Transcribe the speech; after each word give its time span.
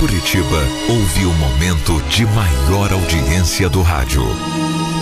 Curitiba 0.00 0.66
ouve 0.88 1.26
o 1.26 1.32
momento 1.34 2.00
de 2.08 2.24
maior 2.24 2.90
audiência 2.90 3.68
do 3.68 3.82
rádio. 3.82 4.22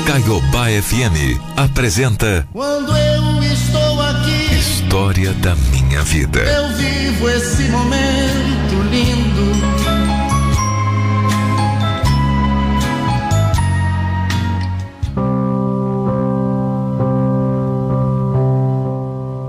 Caiobá 0.05 0.67
FM 0.83 1.39
apresenta 1.57 2.45
Quando 2.53 2.97
eu 2.97 3.41
estou 3.45 4.03
aqui, 4.03 4.57
História 4.57 5.33
da 5.35 5.55
Minha 5.55 6.03
Vida. 6.03 6.41
eu 6.41 6.77
vivo 6.77 7.31
esse 7.31 7.63
momento 7.69 8.75
lindo. 8.91 9.79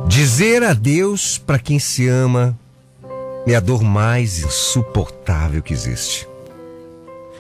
Dizer 0.08 0.62
adeus 0.62 1.40
para 1.40 1.58
quem 1.58 1.80
se 1.80 2.08
ama 2.08 2.56
é 3.54 3.56
a 3.56 3.60
dor 3.60 3.84
mais 3.84 4.40
insuportável 4.40 5.62
que 5.62 5.74
existe. 5.74 6.28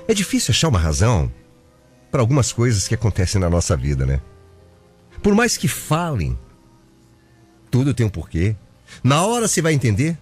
É 0.07 0.13
difícil 0.13 0.51
achar 0.51 0.67
uma 0.67 0.79
razão 0.79 1.31
para 2.09 2.21
algumas 2.21 2.51
coisas 2.51 2.87
que 2.87 2.95
acontecem 2.95 3.39
na 3.39 3.49
nossa 3.49 3.77
vida, 3.77 4.05
né? 4.05 4.21
Por 5.21 5.35
mais 5.35 5.57
que 5.57 5.67
falem, 5.67 6.37
tudo 7.69 7.93
tem 7.93 8.05
um 8.05 8.09
porquê. 8.09 8.55
Na 9.03 9.25
hora 9.25 9.47
você 9.47 9.61
vai 9.61 9.73
entender. 9.73 10.17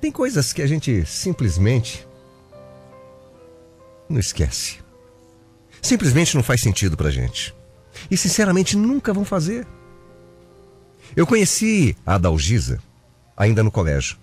Tem 0.00 0.10
coisas 0.10 0.52
que 0.52 0.60
a 0.60 0.66
gente 0.66 1.06
simplesmente 1.06 2.06
não 4.08 4.20
esquece. 4.20 4.78
Simplesmente 5.80 6.34
não 6.34 6.42
faz 6.42 6.60
sentido 6.60 6.96
pra 6.96 7.10
gente. 7.10 7.54
E 8.10 8.16
sinceramente 8.16 8.76
nunca 8.76 9.12
vão 9.12 9.24
fazer. 9.24 9.66
Eu 11.16 11.26
conheci 11.26 11.96
a 12.04 12.14
Adalgisa 12.14 12.78
ainda 13.36 13.62
no 13.62 13.70
colégio, 13.70 14.16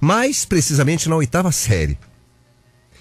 mais 0.00 0.44
precisamente 0.44 1.08
na 1.08 1.16
oitava 1.16 1.52
série. 1.52 1.98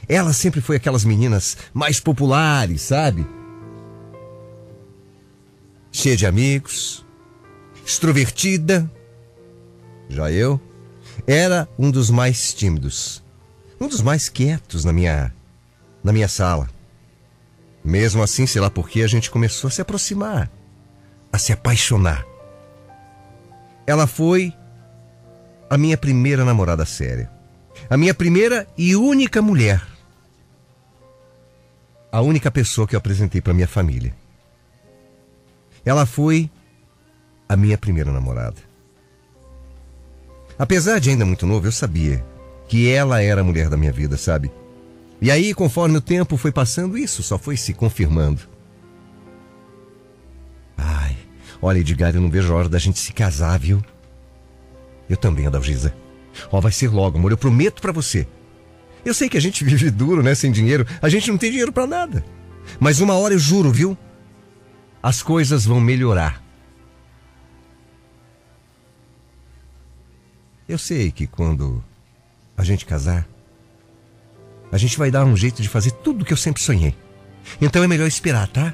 Ela 0.08 0.34
sempre 0.34 0.62
foi 0.62 0.76
aquelas 0.76 1.06
meninas 1.06 1.58
mais 1.74 2.00
populares, 2.00 2.82
sabe? 2.82 3.26
Cheia 5.92 6.18
de 6.18 6.26
amigos, 6.26 7.06
extrovertida. 7.86 8.90
Já 10.10 10.32
eu 10.32 10.60
era 11.26 11.68
um 11.78 11.90
dos 11.90 12.10
mais 12.10 12.54
tímidos, 12.54 13.24
um 13.80 13.88
dos 13.88 14.02
mais 14.02 14.28
quietos 14.28 14.84
na 14.84 14.92
minha 14.92 15.34
na 16.04 16.12
minha 16.12 16.28
sala. 16.28 16.70
Mesmo 17.84 18.22
assim, 18.22 18.46
sei 18.46 18.62
lá 18.62 18.70
por 18.70 18.90
que 18.90 19.02
a 19.04 19.08
gente 19.08 19.32
começou 19.32 19.68
a 19.68 19.72
se 19.72 19.82
aproximar, 19.82 20.52
a 21.32 21.38
se 21.38 21.54
apaixonar. 21.54 22.26
Ela 23.86 24.08
foi 24.08 24.54
a 25.70 25.78
minha 25.78 25.98
primeira 25.98 26.46
namorada 26.46 26.86
séria. 26.86 27.30
A 27.90 27.98
minha 27.98 28.14
primeira 28.14 28.68
e 28.78 28.96
única 28.96 29.42
mulher. 29.42 29.82
A 32.12 32.22
única 32.22 32.52
pessoa 32.52 32.88
que 32.88 32.96
eu 32.96 33.00
apresentei 33.00 33.42
para 33.42 33.54
minha 33.54 33.68
família. 33.68 34.14
Ela 35.84 36.06
foi 36.06 36.50
a 37.50 37.58
minha 37.58 37.78
primeira 37.78 38.12
namorada. 38.12 38.58
Apesar 40.58 41.00
de 41.00 41.10
ainda 41.10 41.26
muito 41.26 41.46
novo, 41.46 41.68
eu 41.68 41.72
sabia 41.72 42.24
que 42.68 42.90
ela 42.90 43.22
era 43.22 43.42
a 43.42 43.44
mulher 43.44 43.70
da 43.70 43.78
minha 43.78 43.92
vida, 43.92 44.18
sabe? 44.18 44.52
E 45.22 45.32
aí, 45.32 45.54
conforme 45.54 45.98
o 45.98 46.02
tempo 46.02 46.38
foi 46.38 46.52
passando, 46.52 46.98
isso 46.98 47.24
só 47.24 47.38
foi 47.38 47.58
se 47.58 47.74
confirmando. 47.74 48.42
Ai, 50.78 51.16
olha, 51.62 51.80
Edgar, 51.80 52.14
eu 52.16 52.22
não 52.22 52.30
vejo 52.30 52.52
a 52.52 52.56
hora 52.56 52.70
da 52.70 52.78
gente 52.78 53.00
se 53.00 53.14
casar, 53.14 53.58
viu? 53.58 53.84
Eu 55.14 55.18
também, 55.18 55.46
Adalgisa. 55.46 55.94
Ó, 56.52 56.60
vai 56.60 56.72
ser 56.72 56.88
logo, 56.88 57.20
amor, 57.20 57.32
eu 57.32 57.38
prometo 57.38 57.84
pra 57.84 57.92
você. 57.92 58.28
Eu 59.06 59.14
sei 59.14 59.30
que 59.30 59.38
a 59.38 59.40
gente 59.40 59.62
vive 59.64 59.92
duro, 59.92 60.24
né, 60.24 60.34
sem 60.34 60.52
dinheiro. 60.52 60.88
A 61.00 61.08
gente 61.08 61.30
não 61.30 61.38
tem 61.38 61.52
dinheiro 61.52 61.72
pra 61.72 61.86
nada. 61.86 62.26
Mas 62.80 63.00
uma 63.00 63.14
hora 63.14 63.36
eu 63.36 63.40
juro, 63.40 63.72
viu? 63.72 63.96
As 65.04 65.22
coisas 65.22 65.66
vão 65.66 65.80
melhorar. 65.80 66.42
Eu 70.68 70.80
sei 70.80 71.12
que 71.12 71.28
quando 71.28 71.84
a 72.58 72.64
gente 72.64 72.88
casar, 72.88 73.28
a 74.72 74.78
gente 74.80 74.98
vai 74.98 75.12
dar 75.12 75.26
um 75.26 75.38
jeito 75.38 75.62
de 75.62 75.70
fazer 75.70 75.92
tudo 75.92 76.24
o 76.24 76.26
que 76.26 76.34
eu 76.34 76.38
sempre 76.38 76.64
sonhei. 76.64 76.96
Então 77.62 77.84
é 77.84 77.88
melhor 77.88 78.08
esperar, 78.08 78.48
tá? 78.48 78.74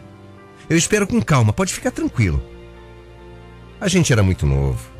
Eu 0.70 0.78
espero 0.78 1.06
com 1.06 1.22
calma, 1.22 1.52
pode 1.52 1.74
ficar 1.74 1.92
tranquilo. 1.92 2.42
A 3.82 3.90
gente 3.90 4.14
era 4.14 4.24
muito 4.24 4.46
novo. 4.46 4.99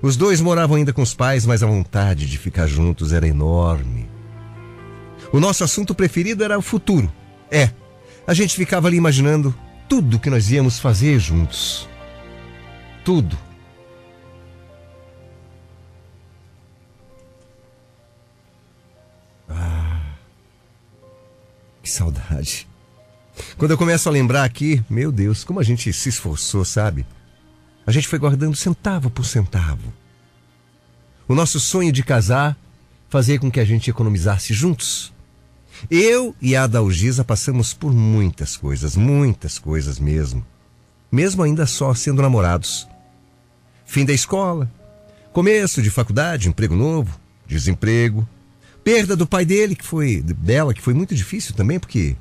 Os 0.00 0.16
dois 0.16 0.40
moravam 0.40 0.76
ainda 0.76 0.92
com 0.92 1.02
os 1.02 1.14
pais, 1.14 1.44
mas 1.44 1.62
a 1.62 1.66
vontade 1.66 2.26
de 2.26 2.38
ficar 2.38 2.66
juntos 2.66 3.12
era 3.12 3.26
enorme. 3.26 4.08
O 5.32 5.40
nosso 5.40 5.64
assunto 5.64 5.94
preferido 5.94 6.44
era 6.44 6.58
o 6.58 6.62
futuro. 6.62 7.12
É, 7.50 7.70
a 8.26 8.34
gente 8.34 8.54
ficava 8.54 8.88
ali 8.88 8.96
imaginando 8.96 9.54
tudo 9.88 10.18
que 10.18 10.30
nós 10.30 10.50
íamos 10.50 10.78
fazer 10.78 11.18
juntos. 11.18 11.88
Tudo. 13.04 13.36
Que 21.88 21.92
saudade. 21.94 22.68
Quando 23.56 23.70
eu 23.70 23.78
começo 23.78 24.10
a 24.10 24.12
lembrar 24.12 24.44
aqui, 24.44 24.84
meu 24.90 25.10
Deus, 25.10 25.42
como 25.42 25.58
a 25.58 25.62
gente 25.62 25.90
se 25.90 26.10
esforçou, 26.10 26.62
sabe? 26.62 27.06
A 27.88 27.90
gente 27.90 28.06
foi 28.06 28.18
guardando 28.18 28.54
centavo 28.54 29.08
por 29.08 29.24
centavo. 29.24 29.90
O 31.26 31.34
nosso 31.34 31.58
sonho 31.58 31.90
de 31.90 32.02
casar 32.02 32.54
fazia 33.08 33.38
com 33.38 33.50
que 33.50 33.58
a 33.58 33.64
gente 33.64 33.88
economizasse 33.88 34.52
juntos. 34.52 35.10
Eu 35.90 36.36
e 36.38 36.54
a 36.54 36.64
Adalgisa 36.64 37.24
passamos 37.24 37.72
por 37.72 37.90
muitas 37.90 38.58
coisas, 38.58 38.94
muitas 38.94 39.58
coisas 39.58 39.98
mesmo. 39.98 40.44
Mesmo 41.10 41.42
ainda 41.42 41.64
só 41.64 41.94
sendo 41.94 42.20
namorados. 42.20 42.86
Fim 43.86 44.04
da 44.04 44.12
escola, 44.12 44.70
começo 45.32 45.80
de 45.80 45.88
faculdade, 45.88 46.46
emprego 46.46 46.76
novo, 46.76 47.18
desemprego, 47.46 48.28
perda 48.84 49.16
do 49.16 49.26
pai 49.26 49.46
dele, 49.46 49.74
que 49.74 49.86
foi 49.86 50.20
dela, 50.20 50.74
que 50.74 50.82
foi 50.82 50.92
muito 50.92 51.14
difícil 51.14 51.54
também, 51.54 51.80
porque 51.80 52.18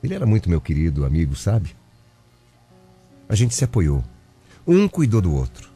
ele 0.00 0.14
era 0.14 0.24
muito 0.24 0.48
meu 0.48 0.60
querido 0.60 1.04
amigo, 1.04 1.34
sabe? 1.34 1.74
A 3.28 3.34
gente 3.34 3.52
se 3.52 3.64
apoiou. 3.64 4.04
Um 4.66 4.86
cuidou 4.88 5.20
do 5.20 5.34
outro. 5.34 5.70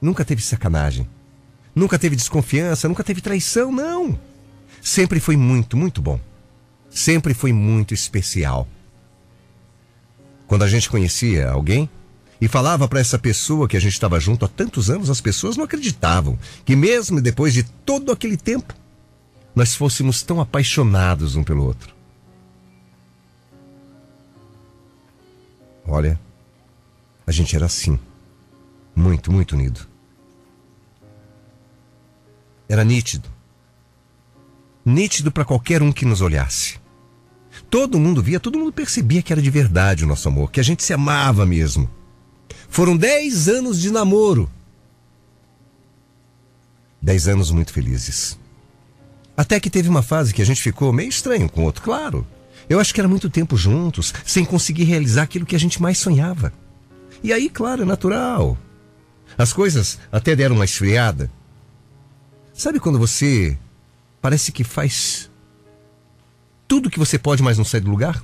Nunca 0.00 0.24
teve 0.24 0.42
sacanagem. 0.42 1.08
Nunca 1.74 1.98
teve 1.98 2.14
desconfiança, 2.14 2.88
nunca 2.88 3.02
teve 3.02 3.20
traição, 3.20 3.72
não. 3.72 4.18
Sempre 4.80 5.18
foi 5.18 5.36
muito, 5.36 5.76
muito 5.76 6.00
bom. 6.00 6.20
Sempre 6.90 7.34
foi 7.34 7.52
muito 7.52 7.94
especial. 7.94 8.68
Quando 10.46 10.62
a 10.62 10.68
gente 10.68 10.90
conhecia 10.90 11.50
alguém 11.50 11.88
e 12.40 12.46
falava 12.46 12.86
para 12.86 13.00
essa 13.00 13.18
pessoa 13.18 13.66
que 13.66 13.76
a 13.76 13.80
gente 13.80 13.94
estava 13.94 14.20
junto 14.20 14.44
há 14.44 14.48
tantos 14.48 14.90
anos, 14.90 15.10
as 15.10 15.20
pessoas 15.20 15.56
não 15.56 15.64
acreditavam 15.64 16.38
que 16.64 16.76
mesmo 16.76 17.20
depois 17.20 17.52
de 17.52 17.62
todo 17.62 18.12
aquele 18.12 18.36
tempo, 18.36 18.74
nós 19.54 19.74
fôssemos 19.74 20.22
tão 20.22 20.40
apaixonados 20.40 21.34
um 21.34 21.42
pelo 21.42 21.64
outro. 21.64 21.94
Olha, 25.86 26.20
a 27.26 27.32
gente 27.32 27.56
era 27.56 27.66
assim, 27.66 27.98
muito, 28.94 29.32
muito 29.32 29.52
unido. 29.54 29.80
Era 32.68 32.84
nítido. 32.84 33.28
Nítido 34.84 35.30
para 35.32 35.44
qualquer 35.44 35.82
um 35.82 35.92
que 35.92 36.04
nos 36.04 36.20
olhasse. 36.20 36.78
Todo 37.70 37.98
mundo 37.98 38.22
via, 38.22 38.40
todo 38.40 38.58
mundo 38.58 38.72
percebia 38.72 39.22
que 39.22 39.32
era 39.32 39.40
de 39.40 39.50
verdade 39.50 40.04
o 40.04 40.06
nosso 40.06 40.28
amor, 40.28 40.50
que 40.50 40.60
a 40.60 40.62
gente 40.62 40.82
se 40.82 40.92
amava 40.92 41.46
mesmo. 41.46 41.88
Foram 42.68 42.96
dez 42.96 43.48
anos 43.48 43.80
de 43.80 43.90
namoro. 43.90 44.50
Dez 47.00 47.28
anos 47.28 47.50
muito 47.50 47.72
felizes. 47.72 48.38
Até 49.36 49.58
que 49.58 49.70
teve 49.70 49.88
uma 49.88 50.02
fase 50.02 50.32
que 50.32 50.42
a 50.42 50.46
gente 50.46 50.62
ficou 50.62 50.92
meio 50.92 51.08
estranho 51.08 51.48
com 51.48 51.62
o 51.62 51.64
outro, 51.64 51.82
claro. 51.82 52.26
Eu 52.68 52.80
acho 52.80 52.94
que 52.94 53.00
era 53.00 53.08
muito 53.08 53.28
tempo 53.28 53.56
juntos, 53.56 54.12
sem 54.24 54.44
conseguir 54.44 54.84
realizar 54.84 55.22
aquilo 55.22 55.46
que 55.46 55.56
a 55.56 55.60
gente 55.60 55.82
mais 55.82 55.98
sonhava. 55.98 56.52
E 57.24 57.32
aí, 57.32 57.48
claro, 57.48 57.82
é 57.82 57.86
natural. 57.86 58.58
As 59.38 59.50
coisas 59.50 59.98
até 60.12 60.36
deram 60.36 60.56
uma 60.56 60.66
esfriada. 60.66 61.30
Sabe 62.52 62.78
quando 62.78 62.98
você 62.98 63.58
parece 64.20 64.52
que 64.52 64.62
faz 64.62 65.30
tudo 66.68 66.90
que 66.90 66.98
você 66.98 67.18
pode, 67.18 67.42
mas 67.42 67.56
não 67.56 67.64
sai 67.64 67.80
do 67.80 67.90
lugar? 67.90 68.22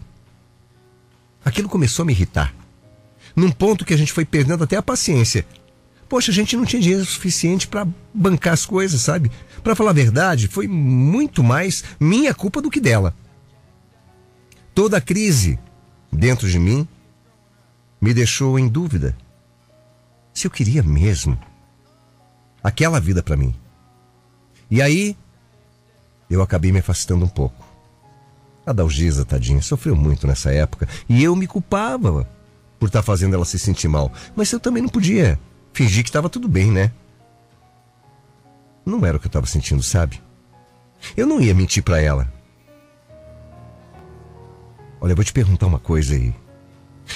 Aquilo 1.42 1.66
começou 1.66 2.02
a 2.02 2.06
me 2.06 2.12
irritar. 2.12 2.54
Num 3.34 3.50
ponto 3.50 3.86
que 3.86 3.94
a 3.94 3.96
gente 3.96 4.12
foi 4.12 4.26
perdendo 4.26 4.64
até 4.64 4.76
a 4.76 4.82
paciência. 4.82 5.46
Poxa, 6.06 6.30
a 6.30 6.34
gente 6.34 6.54
não 6.54 6.66
tinha 6.66 6.82
dinheiro 6.82 7.04
suficiente 7.06 7.68
para 7.68 7.88
bancar 8.12 8.52
as 8.52 8.66
coisas, 8.66 9.00
sabe? 9.00 9.32
Para 9.64 9.74
falar 9.74 9.90
a 9.90 9.94
verdade, 9.94 10.46
foi 10.46 10.68
muito 10.68 11.42
mais 11.42 11.82
minha 11.98 12.34
culpa 12.34 12.60
do 12.60 12.70
que 12.70 12.80
dela. 12.80 13.14
Toda 14.74 14.98
a 14.98 15.00
crise 15.00 15.58
dentro 16.12 16.46
de 16.46 16.58
mim 16.58 16.86
me 18.00 18.14
deixou 18.14 18.58
em 18.58 18.68
dúvida 18.68 19.16
se 20.32 20.46
eu 20.46 20.50
queria 20.50 20.82
mesmo 20.82 21.38
aquela 22.62 23.00
vida 23.00 23.22
para 23.22 23.36
mim. 23.36 23.54
E 24.70 24.80
aí, 24.80 25.16
eu 26.30 26.40
acabei 26.40 26.70
me 26.70 26.78
afastando 26.78 27.24
um 27.24 27.28
pouco. 27.28 27.64
A 28.64 28.72
Dalgisa, 28.72 29.24
tadinha, 29.24 29.60
sofreu 29.60 29.96
muito 29.96 30.26
nessa 30.26 30.52
época 30.52 30.88
e 31.08 31.22
eu 31.22 31.34
me 31.34 31.46
culpava 31.46 32.28
por 32.78 32.86
estar 32.86 33.00
tá 33.00 33.02
fazendo 33.02 33.34
ela 33.34 33.44
se 33.44 33.58
sentir 33.58 33.88
mal. 33.88 34.12
Mas 34.36 34.52
eu 34.52 34.60
também 34.60 34.82
não 34.82 34.88
podia 34.88 35.38
fingir 35.72 36.04
que 36.04 36.08
estava 36.08 36.28
tudo 36.28 36.48
bem, 36.48 36.70
né? 36.70 36.92
Não 38.84 39.04
era 39.04 39.16
o 39.16 39.20
que 39.20 39.26
eu 39.26 39.30
estava 39.30 39.46
sentindo, 39.46 39.82
sabe? 39.82 40.22
Eu 41.16 41.26
não 41.26 41.40
ia 41.40 41.54
mentir 41.54 41.82
para 41.82 42.00
ela. 42.00 42.32
Olha, 45.00 45.12
eu 45.12 45.16
vou 45.16 45.24
te 45.24 45.32
perguntar 45.32 45.66
uma 45.66 45.78
coisa 45.78 46.14
aí. 46.14 46.34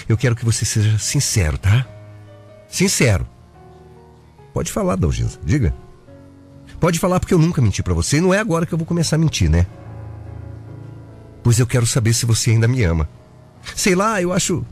Eu 0.09 0.17
quero 0.17 0.37
que 0.37 0.45
você 0.45 0.65
seja 0.65 0.99
sincero, 0.99 1.59
tá? 1.59 1.87
Sincero. 2.69 3.27
Pode 4.53 4.71
falar, 4.71 4.97
Dalgisa. 4.97 5.39
Diga. 5.45 5.75
Pode 6.81 6.99
falar 6.99 7.21
porque 7.21 7.35
eu 7.35 7.39
nunca 7.39 7.63
menti 7.63 7.83
para 7.83 7.95
você. 7.95 8.19
E 8.19 8.21
não 8.21 8.33
é 8.33 8.39
agora 8.39 8.67
que 8.67 8.73
eu 8.73 8.79
vou 8.79 8.87
começar 8.87 9.17
a 9.17 9.19
mentir, 9.19 9.49
né? 9.49 9.67
Pois 11.43 11.59
eu 11.59 11.67
quero 11.67 11.87
saber 11.87 12.13
se 12.15 12.27
você 12.27 12.51
ainda 12.51 12.69
me 12.69 12.83
ama. 12.83 13.09
Sei 13.75 13.95
lá, 13.95 14.21
eu 14.21 14.33
acho. 14.33 14.65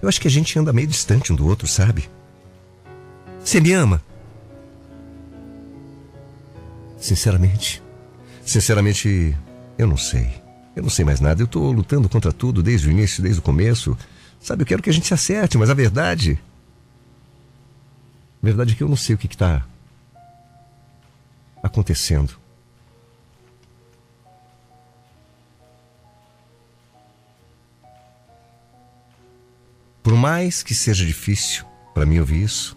Eu 0.00 0.08
acho 0.08 0.20
que 0.20 0.28
a 0.28 0.30
gente 0.30 0.58
anda 0.58 0.72
meio 0.72 0.88
distante 0.88 1.32
um 1.32 1.36
do 1.36 1.46
outro, 1.46 1.66
sabe? 1.66 2.08
Você 3.44 3.60
me 3.60 3.72
ama? 3.72 4.02
Sinceramente. 6.98 7.82
Sinceramente, 8.44 9.36
eu 9.76 9.86
não 9.86 9.96
sei. 9.96 10.30
Eu 10.74 10.82
não 10.82 10.90
sei 10.90 11.04
mais 11.04 11.20
nada. 11.20 11.42
Eu 11.42 11.46
tô 11.46 11.70
lutando 11.70 12.08
contra 12.08 12.32
tudo 12.32 12.62
desde 12.62 12.88
o 12.88 12.90
início, 12.90 13.22
desde 13.22 13.40
o 13.40 13.42
começo. 13.42 13.96
Sabe, 14.42 14.62
eu 14.62 14.66
quero 14.66 14.82
que 14.82 14.90
a 14.90 14.92
gente 14.92 15.06
se 15.06 15.14
acerte, 15.14 15.56
mas 15.56 15.70
a 15.70 15.74
verdade. 15.74 16.38
A 18.42 18.46
verdade 18.46 18.72
é 18.72 18.76
que 18.76 18.82
eu 18.82 18.88
não 18.88 18.96
sei 18.96 19.14
o 19.14 19.18
que 19.18 19.28
está 19.28 19.64
acontecendo. 21.62 22.36
Por 30.02 30.14
mais 30.14 30.64
que 30.64 30.74
seja 30.74 31.06
difícil 31.06 31.64
para 31.94 32.04
mim 32.04 32.18
ouvir 32.18 32.42
isso, 32.42 32.76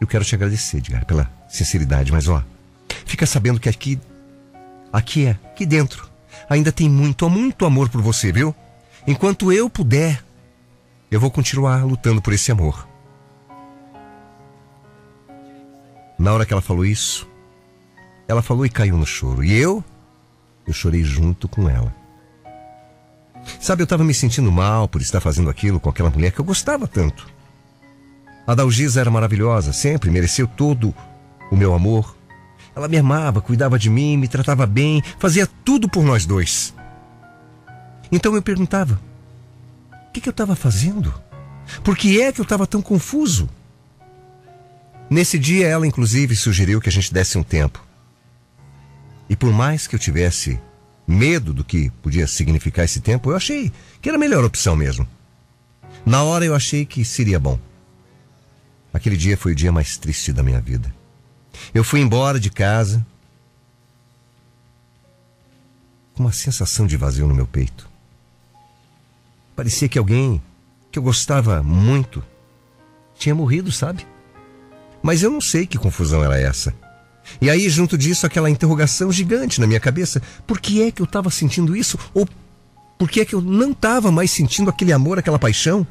eu 0.00 0.06
quero 0.06 0.24
te 0.24 0.36
agradecer, 0.36 0.76
Edgar, 0.76 1.04
pela 1.04 1.28
sinceridade, 1.48 2.12
mas 2.12 2.28
ó, 2.28 2.44
fica 3.04 3.26
sabendo 3.26 3.58
que 3.58 3.68
aqui, 3.68 3.98
aqui 4.92 5.26
é, 5.26 5.30
aqui 5.30 5.66
dentro, 5.66 6.08
ainda 6.48 6.70
tem 6.70 6.88
muito, 6.88 7.28
muito 7.28 7.66
amor 7.66 7.88
por 7.88 8.00
você, 8.00 8.30
viu? 8.30 8.54
Enquanto 9.04 9.52
eu 9.52 9.68
puder, 9.68 10.22
eu 11.10 11.20
vou 11.20 11.30
continuar 11.30 11.84
lutando 11.84 12.20
por 12.20 12.32
esse 12.32 12.52
amor. 12.52 12.86
Na 16.18 16.32
hora 16.32 16.44
que 16.44 16.52
ela 16.52 16.60
falou 16.60 16.84
isso, 16.84 17.28
ela 18.26 18.42
falou 18.42 18.66
e 18.66 18.70
caiu 18.70 18.96
no 18.96 19.06
choro. 19.06 19.42
E 19.42 19.56
eu, 19.56 19.82
eu 20.66 20.72
chorei 20.72 21.02
junto 21.02 21.48
com 21.48 21.68
ela. 21.68 21.94
Sabe, 23.60 23.82
eu 23.82 23.84
estava 23.84 24.04
me 24.04 24.12
sentindo 24.12 24.52
mal 24.52 24.88
por 24.88 25.00
estar 25.00 25.20
fazendo 25.20 25.48
aquilo 25.48 25.80
com 25.80 25.88
aquela 25.88 26.10
mulher 26.10 26.32
que 26.32 26.40
eu 26.40 26.44
gostava 26.44 26.86
tanto. 26.86 27.26
A 28.46 28.54
Dalgisa 28.54 29.00
era 29.00 29.10
maravilhosa, 29.10 29.72
sempre 29.72 30.10
mereceu 30.10 30.46
todo 30.46 30.94
o 31.50 31.56
meu 31.56 31.74
amor. 31.74 32.16
Ela 32.74 32.88
me 32.88 32.98
amava, 32.98 33.40
cuidava 33.40 33.78
de 33.78 33.88
mim, 33.88 34.16
me 34.16 34.28
tratava 34.28 34.66
bem, 34.66 35.02
fazia 35.18 35.48
tudo 35.64 35.88
por 35.88 36.04
nós 36.04 36.26
dois. 36.26 36.74
Então 38.10 38.34
eu 38.34 38.42
perguntava: 38.42 39.00
o 40.08 40.12
que, 40.12 40.20
que 40.20 40.28
eu 40.28 40.32
estava 40.32 40.56
fazendo? 40.56 41.14
Por 41.84 41.96
que 41.96 42.20
é 42.20 42.32
que 42.32 42.40
eu 42.40 42.44
estava 42.44 42.66
tão 42.66 42.80
confuso? 42.80 43.48
Nesse 45.10 45.38
dia, 45.38 45.66
ela 45.66 45.86
inclusive 45.86 46.34
sugeriu 46.34 46.80
que 46.80 46.88
a 46.88 46.92
gente 46.92 47.12
desse 47.12 47.38
um 47.38 47.42
tempo. 47.42 47.84
E 49.28 49.36
por 49.36 49.52
mais 49.52 49.86
que 49.86 49.94
eu 49.94 49.98
tivesse 49.98 50.58
medo 51.06 51.54
do 51.54 51.64
que 51.64 51.90
podia 52.02 52.26
significar 52.26 52.84
esse 52.84 53.00
tempo, 53.00 53.30
eu 53.30 53.36
achei 53.36 53.72
que 54.00 54.08
era 54.08 54.16
a 54.16 54.20
melhor 54.20 54.44
opção 54.44 54.74
mesmo. 54.74 55.06
Na 56.04 56.22
hora 56.22 56.44
eu 56.44 56.54
achei 56.54 56.84
que 56.84 57.04
seria 57.04 57.38
bom. 57.38 57.58
Aquele 58.92 59.16
dia 59.16 59.36
foi 59.36 59.52
o 59.52 59.54
dia 59.54 59.70
mais 59.70 59.96
triste 59.96 60.32
da 60.32 60.42
minha 60.42 60.60
vida. 60.60 60.94
Eu 61.74 61.84
fui 61.84 62.00
embora 62.00 62.40
de 62.40 62.50
casa 62.50 63.04
com 66.14 66.24
uma 66.24 66.32
sensação 66.32 66.86
de 66.86 66.96
vazio 66.96 67.26
no 67.26 67.34
meu 67.34 67.46
peito. 67.46 67.88
Parecia 69.58 69.88
que 69.88 69.98
alguém 69.98 70.40
que 70.88 71.00
eu 71.00 71.02
gostava 71.02 71.64
muito 71.64 72.22
tinha 73.18 73.34
morrido, 73.34 73.72
sabe? 73.72 74.06
Mas 75.02 75.24
eu 75.24 75.32
não 75.32 75.40
sei 75.40 75.66
que 75.66 75.76
confusão 75.76 76.22
era 76.22 76.38
essa. 76.38 76.72
E 77.40 77.50
aí, 77.50 77.68
junto 77.68 77.98
disso, 77.98 78.24
aquela 78.24 78.48
interrogação 78.48 79.10
gigante 79.10 79.60
na 79.60 79.66
minha 79.66 79.80
cabeça: 79.80 80.22
por 80.46 80.60
que 80.60 80.80
é 80.80 80.92
que 80.92 81.02
eu 81.02 81.06
estava 81.06 81.28
sentindo 81.28 81.74
isso? 81.74 81.98
Ou 82.14 82.28
por 82.96 83.10
que 83.10 83.18
é 83.20 83.24
que 83.24 83.34
eu 83.34 83.40
não 83.40 83.72
estava 83.72 84.12
mais 84.12 84.30
sentindo 84.30 84.70
aquele 84.70 84.92
amor, 84.92 85.18
aquela 85.18 85.40
paixão? 85.40 85.84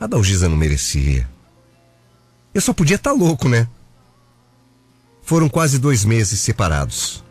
A 0.00 0.08
Dalgisa 0.08 0.48
não 0.48 0.56
merecia. 0.56 1.28
Eu 2.52 2.60
só 2.60 2.72
podia 2.72 2.96
estar 2.96 3.10
tá 3.10 3.16
louco, 3.16 3.48
né? 3.48 3.68
Foram 5.22 5.48
quase 5.48 5.78
dois 5.78 6.04
meses 6.04 6.40
separados. 6.40 7.22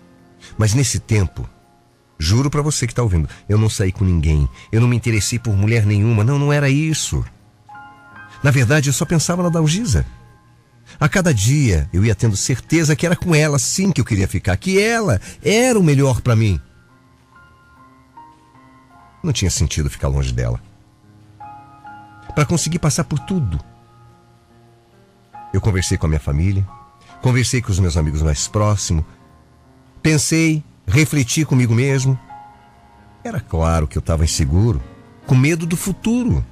Mas 0.58 0.74
nesse 0.74 1.02
tempo, 1.02 1.50
juro 2.22 2.52
para 2.52 2.62
você 2.62 2.86
que 2.86 2.94
tá 2.94 3.02
ouvindo, 3.02 3.28
eu 3.50 3.58
não 3.58 3.68
saí 3.68 3.92
com 3.92 4.06
ninguém. 4.06 4.48
Eu 4.72 4.80
não 4.80 4.88
me 4.88 4.96
interessei 4.96 5.40
por 5.40 5.58
mulher 5.58 5.86
nenhuma. 5.86 6.24
Não, 6.24 6.38
não 6.38 6.54
era 6.54 6.70
isso. 6.70 7.26
Na 8.44 8.52
verdade, 8.52 8.90
eu 8.90 8.94
só 8.94 9.06
pensava 9.06 9.42
na 9.42 9.50
Dalgisa. 9.50 10.06
A 11.00 11.10
cada 11.10 11.34
dia 11.34 11.90
eu 11.92 12.06
ia 12.06 12.14
tendo 12.14 12.36
certeza 12.38 12.96
que 12.96 13.06
era 13.06 13.16
com 13.16 13.34
ela 13.34 13.58
sim 13.58 13.92
que 13.92 14.00
eu 14.00 14.06
queria 14.06 14.28
ficar, 14.28 14.56
que 14.58 14.80
ela 14.80 15.20
era 15.42 15.80
o 15.80 15.84
melhor 15.84 16.22
para 16.22 16.36
mim. 16.36 16.60
Não 19.24 19.34
tinha 19.34 19.50
sentido 19.50 19.90
ficar 19.90 20.08
longe 20.08 20.32
dela. 20.32 20.60
Para 22.36 22.46
conseguir 22.46 22.80
passar 22.80 23.04
por 23.04 23.20
tudo. 23.20 23.60
Eu 25.54 25.60
conversei 25.60 25.98
com 25.98 26.06
a 26.06 26.10
minha 26.10 26.20
família, 26.20 26.68
conversei 27.22 27.62
com 27.62 27.72
os 27.72 27.80
meus 27.80 27.98
amigos 27.98 28.22
mais 28.22 28.48
próximos, 28.48 29.04
pensei, 30.02 30.64
refleti 30.92 31.46
comigo 31.46 31.74
mesmo. 31.74 32.20
Era 33.24 33.40
claro 33.40 33.88
que 33.88 33.98
eu 33.98 34.02
estava 34.02 34.24
inseguro, 34.24 34.82
com 35.26 35.36
medo 35.36 35.66
do 35.66 35.78
futuro. 35.78 36.46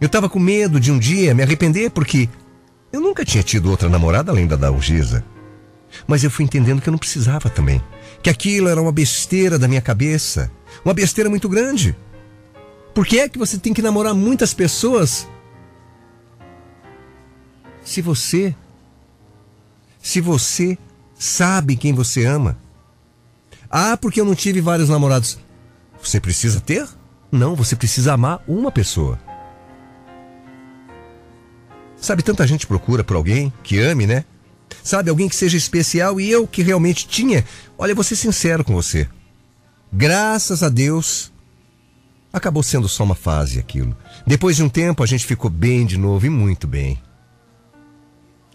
Eu 0.00 0.06
estava 0.06 0.28
com 0.28 0.38
medo 0.38 0.78
de 0.78 0.92
um 0.92 0.98
dia 0.98 1.34
me 1.34 1.42
arrepender 1.42 1.90
porque 1.90 2.28
eu 2.92 3.00
nunca 3.00 3.24
tinha 3.24 3.42
tido 3.42 3.70
outra 3.70 3.88
namorada 3.88 4.30
além 4.30 4.46
da 4.46 4.56
Dalgisa. 4.56 5.24
Mas 6.06 6.22
eu 6.22 6.30
fui 6.30 6.44
entendendo 6.44 6.82
que 6.82 6.88
eu 6.88 6.92
não 6.92 6.98
precisava 6.98 7.48
também. 7.48 7.82
Que 8.22 8.28
aquilo 8.28 8.68
era 8.68 8.80
uma 8.80 8.92
besteira 8.92 9.58
da 9.58 9.68
minha 9.68 9.80
cabeça. 9.80 10.50
Uma 10.84 10.92
besteira 10.92 11.30
muito 11.30 11.48
grande. 11.48 11.96
Por 12.94 13.06
que 13.06 13.20
é 13.20 13.28
que 13.28 13.38
você 13.38 13.58
tem 13.58 13.72
que 13.72 13.82
namorar 13.82 14.14
muitas 14.14 14.52
pessoas? 14.52 15.28
Se 17.84 18.02
você. 18.02 18.54
Se 19.98 20.20
você 20.20 20.76
sabe 21.18 21.76
quem 21.76 21.92
você 21.92 22.24
ama. 22.24 22.58
Ah, 23.70 23.96
porque 23.96 24.20
eu 24.20 24.24
não 24.24 24.34
tive 24.34 24.60
vários 24.60 24.88
namorados. 24.88 25.38
Você 26.02 26.20
precisa 26.20 26.60
ter? 26.60 26.86
Não, 27.30 27.54
você 27.54 27.74
precisa 27.74 28.14
amar 28.14 28.42
uma 28.46 28.70
pessoa. 28.70 29.18
Sabe, 31.96 32.22
tanta 32.22 32.46
gente 32.46 32.66
procura 32.66 33.02
por 33.02 33.16
alguém 33.16 33.52
que 33.62 33.78
ame, 33.78 34.06
né? 34.06 34.24
Sabe, 34.82 35.10
alguém 35.10 35.28
que 35.28 35.34
seja 35.34 35.56
especial 35.56 36.20
e 36.20 36.30
eu 36.30 36.46
que 36.46 36.62
realmente 36.62 37.08
tinha. 37.08 37.44
Olha, 37.76 37.94
vou 37.94 38.04
ser 38.04 38.16
sincero 38.16 38.64
com 38.64 38.74
você. 38.74 39.08
Graças 39.92 40.62
a 40.62 40.68
Deus, 40.68 41.32
acabou 42.32 42.62
sendo 42.62 42.88
só 42.88 43.02
uma 43.02 43.14
fase 43.14 43.58
aquilo. 43.58 43.96
Depois 44.26 44.56
de 44.56 44.62
um 44.62 44.68
tempo, 44.68 45.02
a 45.02 45.06
gente 45.06 45.26
ficou 45.26 45.50
bem 45.50 45.86
de 45.86 45.96
novo 45.96 46.26
e 46.26 46.30
muito 46.30 46.66
bem. 46.66 47.00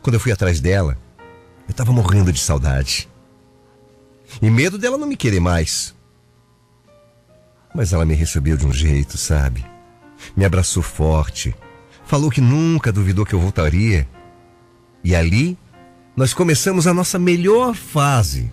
Quando 0.02 0.14
eu 0.14 0.20
fui 0.20 0.32
atrás 0.32 0.62
dela, 0.62 0.98
eu 1.68 1.74
tava 1.74 1.92
morrendo 1.92 2.32
de 2.32 2.40
saudade. 2.40 3.10
E 4.40 4.50
medo 4.50 4.78
dela 4.78 4.98
não 4.98 5.08
me 5.08 5.18
querer 5.18 5.40
mais. 5.40 5.96
Mas 7.74 7.94
ela 7.94 8.06
me 8.06 8.14
recebeu 8.14 8.56
de 8.56 8.68
um 8.68 8.74
jeito, 8.74 9.18
sabe? 9.18 9.66
Me 10.36 10.46
abraçou 10.46 10.84
forte 10.84 11.56
falou 12.12 12.30
que 12.30 12.42
nunca 12.42 12.92
duvidou 12.92 13.26
que 13.26 13.34
eu 13.34 13.40
voltaria. 13.40 14.06
E 15.02 15.16
ali 15.16 15.58
nós 16.14 16.34
começamos 16.34 16.86
a 16.86 16.94
nossa 16.94 17.18
melhor 17.18 17.74
fase. 17.74 18.52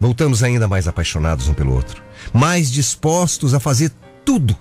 Voltamos 0.00 0.42
ainda 0.42 0.66
mais 0.66 0.88
apaixonados 0.88 1.46
um 1.46 1.52
pelo 1.52 1.74
outro, 1.74 2.02
mais 2.32 2.70
dispostos 2.70 3.52
a 3.52 3.60
fazer 3.60 3.92
tudo 4.24 4.56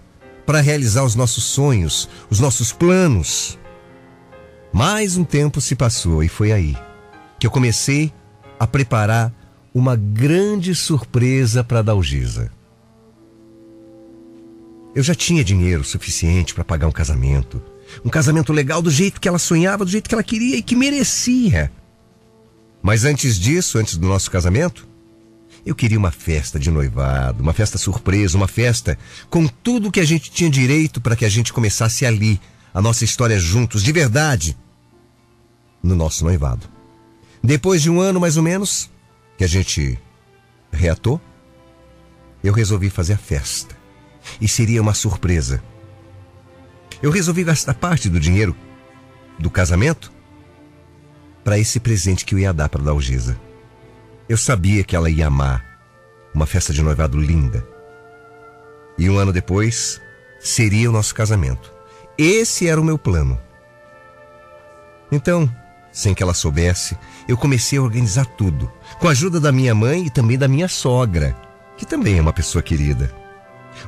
para 0.45 0.59
realizar 0.59 1.05
os 1.05 1.15
nossos 1.15 1.45
sonhos, 1.45 2.09
os 2.29 2.41
nossos 2.41 2.73
planos. 2.73 3.57
Mais 4.73 5.15
um 5.15 5.23
tempo 5.23 5.61
se 5.61 5.77
passou 5.77 6.21
e 6.21 6.27
foi 6.27 6.51
aí 6.51 6.77
que 7.39 7.47
eu 7.47 7.51
comecei 7.51 8.13
a 8.61 8.67
preparar 8.67 9.33
uma 9.73 9.95
grande 9.95 10.75
surpresa 10.75 11.63
para 11.63 11.81
Dalgisa. 11.81 12.51
Eu 14.93 15.01
já 15.01 15.15
tinha 15.15 15.43
dinheiro 15.43 15.83
suficiente 15.83 16.53
para 16.53 16.63
pagar 16.63 16.85
um 16.85 16.91
casamento. 16.91 17.59
Um 18.05 18.09
casamento 18.09 18.53
legal 18.53 18.79
do 18.79 18.91
jeito 18.91 19.19
que 19.19 19.27
ela 19.27 19.39
sonhava, 19.39 19.83
do 19.83 19.89
jeito 19.89 20.07
que 20.07 20.13
ela 20.13 20.23
queria 20.23 20.57
e 20.57 20.61
que 20.61 20.75
merecia. 20.75 21.71
Mas 22.83 23.03
antes 23.03 23.39
disso, 23.39 23.79
antes 23.79 23.97
do 23.97 24.07
nosso 24.07 24.29
casamento, 24.29 24.87
eu 25.65 25.73
queria 25.73 25.97
uma 25.97 26.11
festa 26.11 26.59
de 26.59 26.69
noivado, 26.69 27.41
uma 27.41 27.53
festa 27.53 27.79
surpresa, 27.79 28.37
uma 28.37 28.47
festa 28.47 28.95
com 29.27 29.47
tudo 29.47 29.91
que 29.91 29.99
a 29.99 30.05
gente 30.05 30.29
tinha 30.29 30.51
direito 30.51 31.01
para 31.01 31.15
que 31.15 31.25
a 31.25 31.29
gente 31.29 31.51
começasse 31.51 32.05
ali, 32.05 32.39
a 32.71 32.79
nossa 32.79 33.03
história 33.03 33.39
juntos, 33.39 33.81
de 33.81 33.91
verdade, 33.91 34.55
no 35.81 35.95
nosso 35.95 36.23
noivado. 36.23 36.80
Depois 37.43 37.81
de 37.81 37.89
um 37.89 37.99
ano 37.99 38.19
mais 38.19 38.37
ou 38.37 38.43
menos, 38.43 38.89
que 39.37 39.43
a 39.43 39.47
gente 39.47 39.97
reatou, 40.71 41.19
eu 42.43 42.53
resolvi 42.53 42.89
fazer 42.89 43.13
a 43.13 43.17
festa. 43.17 43.75
E 44.39 44.47
seria 44.47 44.81
uma 44.81 44.93
surpresa. 44.93 45.63
Eu 47.01 47.09
resolvi 47.09 47.43
gastar 47.43 47.73
parte 47.73 48.09
do 48.09 48.19
dinheiro 48.19 48.55
do 49.39 49.49
casamento 49.49 50.11
para 51.43 51.57
esse 51.57 51.79
presente 51.79 52.23
que 52.23 52.35
eu 52.35 52.39
ia 52.39 52.53
dar 52.53 52.69
para 52.69 52.83
Dalgisa. 52.83 53.39
Eu 54.29 54.37
sabia 54.37 54.83
que 54.83 54.95
ela 54.95 55.09
ia 55.09 55.27
amar 55.27 55.65
uma 56.33 56.45
festa 56.45 56.71
de 56.71 56.81
noivado 56.81 57.19
linda. 57.19 57.67
E 58.97 59.09
um 59.09 59.17
ano 59.17 59.33
depois 59.33 59.99
seria 60.39 60.89
o 60.89 60.93
nosso 60.93 61.15
casamento. 61.15 61.73
Esse 62.17 62.67
era 62.67 62.79
o 62.79 62.83
meu 62.83 62.97
plano. 62.97 63.39
Então, 65.11 65.51
sem 65.91 66.13
que 66.13 66.23
ela 66.23 66.33
soubesse, 66.33 66.97
eu 67.27 67.37
comecei 67.37 67.77
a 67.77 67.81
organizar 67.81 68.25
tudo, 68.25 68.71
com 68.99 69.07
a 69.07 69.11
ajuda 69.11 69.39
da 69.39 69.51
minha 69.51 69.75
mãe 69.75 70.05
e 70.05 70.09
também 70.09 70.37
da 70.37 70.47
minha 70.47 70.67
sogra, 70.67 71.35
que 71.77 71.85
também 71.85 72.17
é 72.17 72.21
uma 72.21 72.33
pessoa 72.33 72.61
querida. 72.61 73.13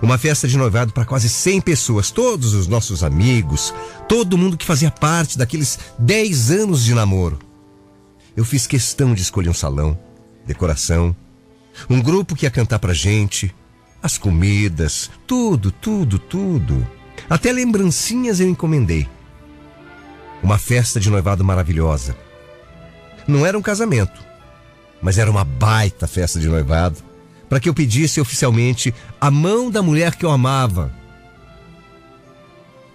Uma 0.01 0.17
festa 0.17 0.48
de 0.48 0.57
noivado 0.57 0.91
para 0.91 1.05
quase 1.05 1.29
100 1.29 1.62
pessoas, 1.62 2.12
todos 2.12 2.53
os 2.53 2.67
nossos 2.67 3.03
amigos, 3.03 3.74
todo 4.07 4.38
mundo 4.38 4.57
que 4.57 4.65
fazia 4.65 4.91
parte 4.91 5.38
daqueles 5.38 5.79
10 6.00 6.51
anos 6.51 6.83
de 6.83 6.93
namoro. 6.93 7.39
Eu 8.36 8.43
fiz 8.43 8.65
questão 8.65 9.13
de 9.13 9.22
escolher 9.22 9.50
um 9.50 9.53
salão, 9.53 9.98
decoração, 10.45 11.15
um 11.89 12.01
grupo 12.01 12.36
que 12.36 12.45
ia 12.45 12.51
cantar 12.51 12.79
pra 12.79 12.93
gente, 12.93 13.53
as 14.01 14.17
comidas, 14.17 15.10
tudo, 15.25 15.72
tudo, 15.72 16.17
tudo. 16.19 16.86
Até 17.29 17.51
lembrancinhas 17.51 18.39
eu 18.39 18.50
encomendei. 18.50 19.07
Uma 20.43 20.57
festa 20.57 21.00
de 21.00 21.09
noivado 21.09 21.43
maravilhosa. 21.43 22.15
Não 23.25 23.45
era 23.45 23.57
um 23.57 23.62
casamento, 23.62 24.21
mas 25.01 25.17
era 25.17 25.31
uma 25.31 25.45
baita 25.45 26.05
festa 26.05 26.39
de 26.39 26.50
noivado 26.50 26.97
para 27.47 27.59
que 27.59 27.69
eu 27.69 27.73
pedisse 27.73 28.19
oficialmente 28.19 28.93
a 29.21 29.31
mão 29.31 29.71
da 29.71 29.81
mulher 29.81 30.15
que 30.15 30.25
eu 30.25 30.31
amava. 30.31 30.91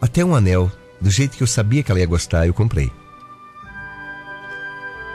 Até 0.01 0.25
um 0.25 0.35
anel, 0.35 0.71
do 1.01 1.11
jeito 1.11 1.37
que 1.37 1.43
eu 1.43 1.47
sabia 1.47 1.83
que 1.83 1.91
ela 1.91 2.01
ia 2.01 2.07
gostar, 2.07 2.47
eu 2.47 2.53
comprei. 2.53 2.91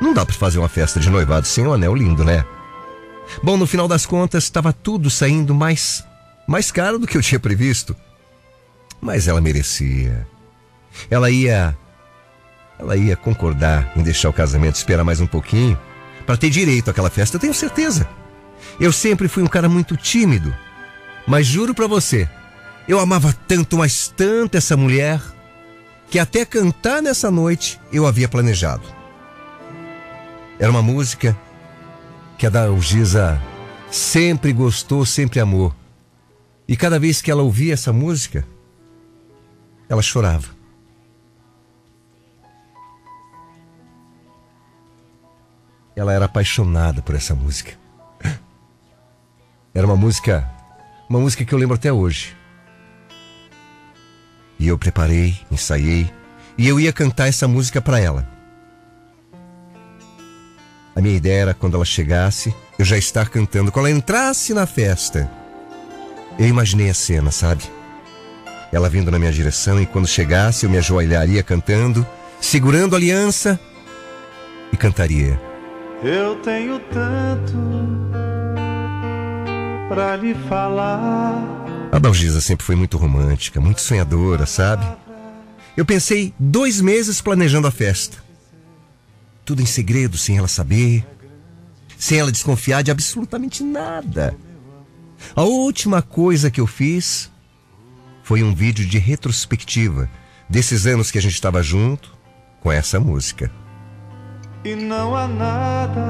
Não 0.01 0.13
dá 0.13 0.25
para 0.25 0.35
fazer 0.35 0.59
uma 0.59 0.69
festa 0.69 0.99
de 0.99 1.09
noivado 1.09 1.47
sem 1.47 1.67
um 1.67 1.73
anel 1.73 1.95
lindo, 1.95 2.23
né? 2.23 2.43
Bom, 3.43 3.55
no 3.57 3.67
final 3.67 3.87
das 3.87 4.05
contas, 4.05 4.43
estava 4.43 4.73
tudo 4.73 5.09
saindo 5.09 5.53
mais 5.53 6.03
mais 6.47 6.71
caro 6.71 6.99
do 6.99 7.07
que 7.07 7.17
eu 7.17 7.21
tinha 7.21 7.39
previsto. 7.39 7.95
Mas 8.99 9.27
ela 9.27 9.41
merecia. 9.41 10.27
Ela 11.09 11.29
ia 11.29 11.77
ela 12.83 12.97
ia 12.97 13.15
concordar 13.15 13.91
em 13.95 14.03
deixar 14.03 14.29
o 14.29 14.33
casamento 14.33 14.75
esperar 14.75 15.05
mais 15.05 15.21
um 15.21 15.27
pouquinho 15.27 15.79
para 16.25 16.35
ter 16.35 16.49
direito 16.49 16.91
àquela 16.91 17.09
festa, 17.09 17.37
eu 17.37 17.39
tenho 17.39 17.53
certeza. 17.53 18.07
Eu 18.79 18.91
sempre 18.91 19.27
fui 19.27 19.41
um 19.41 19.47
cara 19.47 19.69
muito 19.69 19.95
tímido, 19.95 20.53
mas 21.25 21.47
juro 21.47 21.73
para 21.73 21.87
você, 21.87 22.29
eu 22.87 22.99
amava 22.99 23.33
tanto, 23.47 23.77
mas 23.77 24.09
tanto 24.09 24.57
essa 24.57 24.75
mulher, 24.75 25.21
que 26.09 26.19
até 26.19 26.45
cantar 26.45 27.01
nessa 27.01 27.31
noite 27.31 27.79
eu 27.91 28.05
havia 28.05 28.27
planejado. 28.27 28.83
Era 30.59 30.69
uma 30.69 30.81
música 30.81 31.37
que 32.37 32.45
a 32.45 32.49
Dalgisa 32.49 33.41
sempre 33.89 34.51
gostou, 34.51 35.05
sempre 35.05 35.39
amou. 35.39 35.73
E 36.67 36.75
cada 36.75 36.99
vez 36.99 37.21
que 37.21 37.31
ela 37.31 37.43
ouvia 37.43 37.73
essa 37.73 37.93
música, 37.93 38.45
ela 39.89 40.01
chorava. 40.01 40.62
Ela 45.95 46.13
era 46.13 46.25
apaixonada 46.25 47.01
por 47.01 47.15
essa 47.15 47.35
música. 47.35 47.73
Era 49.73 49.87
uma 49.87 49.95
música, 49.95 50.47
uma 51.09 51.19
música 51.19 51.43
que 51.43 51.53
eu 51.53 51.57
lembro 51.57 51.75
até 51.75 51.91
hoje. 51.91 52.35
E 54.59 54.67
eu 54.67 54.77
preparei, 54.77 55.37
ensaiei, 55.51 56.11
e 56.57 56.67
eu 56.67 56.79
ia 56.79 56.93
cantar 56.93 57.27
essa 57.27 57.47
música 57.47 57.81
para 57.81 57.99
ela. 57.99 58.27
A 60.95 61.01
minha 61.01 61.15
ideia 61.15 61.41
era 61.41 61.53
quando 61.53 61.75
ela 61.75 61.85
chegasse, 61.85 62.53
eu 62.77 62.85
já 62.85 62.97
estar 62.97 63.29
cantando. 63.29 63.71
Quando 63.71 63.87
ela 63.87 63.97
entrasse 63.97 64.53
na 64.53 64.67
festa, 64.67 65.29
eu 66.37 66.47
imaginei 66.47 66.89
a 66.89 66.93
cena, 66.93 67.31
sabe? 67.31 67.63
Ela 68.71 68.89
vindo 68.89 69.09
na 69.09 69.17
minha 69.17 69.31
direção 69.31 69.81
e 69.81 69.85
quando 69.85 70.07
chegasse 70.07 70.65
eu 70.65 70.69
me 70.69 70.77
ajoelharia 70.77 71.41
cantando, 71.41 72.05
segurando 72.39 72.93
a 72.93 72.97
aliança 72.97 73.59
e 74.71 74.77
cantaria. 74.77 75.52
Eu 76.01 76.35
tenho 76.37 76.79
tanto 76.79 77.53
pra 79.89 80.15
lhe 80.15 80.33
falar. 80.49 81.63
A 81.91 81.99
Dalgisa 81.99 82.41
sempre 82.41 82.65
foi 82.65 82.75
muito 82.75 82.97
romântica, 82.97 83.61
muito 83.61 83.81
sonhadora, 83.81 84.45
sabe? 84.45 84.85
Eu 85.77 85.85
pensei 85.85 86.33
dois 86.39 86.81
meses 86.81 87.21
planejando 87.21 87.67
a 87.67 87.71
festa. 87.71 88.17
Tudo 89.45 89.61
em 89.61 89.65
segredo, 89.65 90.17
sem 90.17 90.37
ela 90.37 90.47
saber, 90.47 91.05
sem 91.97 92.19
ela 92.19 92.31
desconfiar 92.31 92.81
de 92.81 92.91
absolutamente 92.91 93.63
nada. 93.63 94.35
A 95.35 95.43
última 95.43 96.01
coisa 96.01 96.49
que 96.51 96.59
eu 96.59 96.67
fiz 96.67 97.31
foi 98.23 98.41
um 98.43 98.53
vídeo 98.53 98.85
de 98.85 98.97
retrospectiva 98.97 100.09
desses 100.49 100.85
anos 100.85 101.11
que 101.11 101.17
a 101.17 101.21
gente 101.21 101.33
estava 101.33 101.61
junto 101.61 102.15
com 102.61 102.71
essa 102.71 102.99
música. 102.99 103.51
E 104.63 104.75
não 104.75 105.15
há 105.15 105.27
nada. 105.27 106.01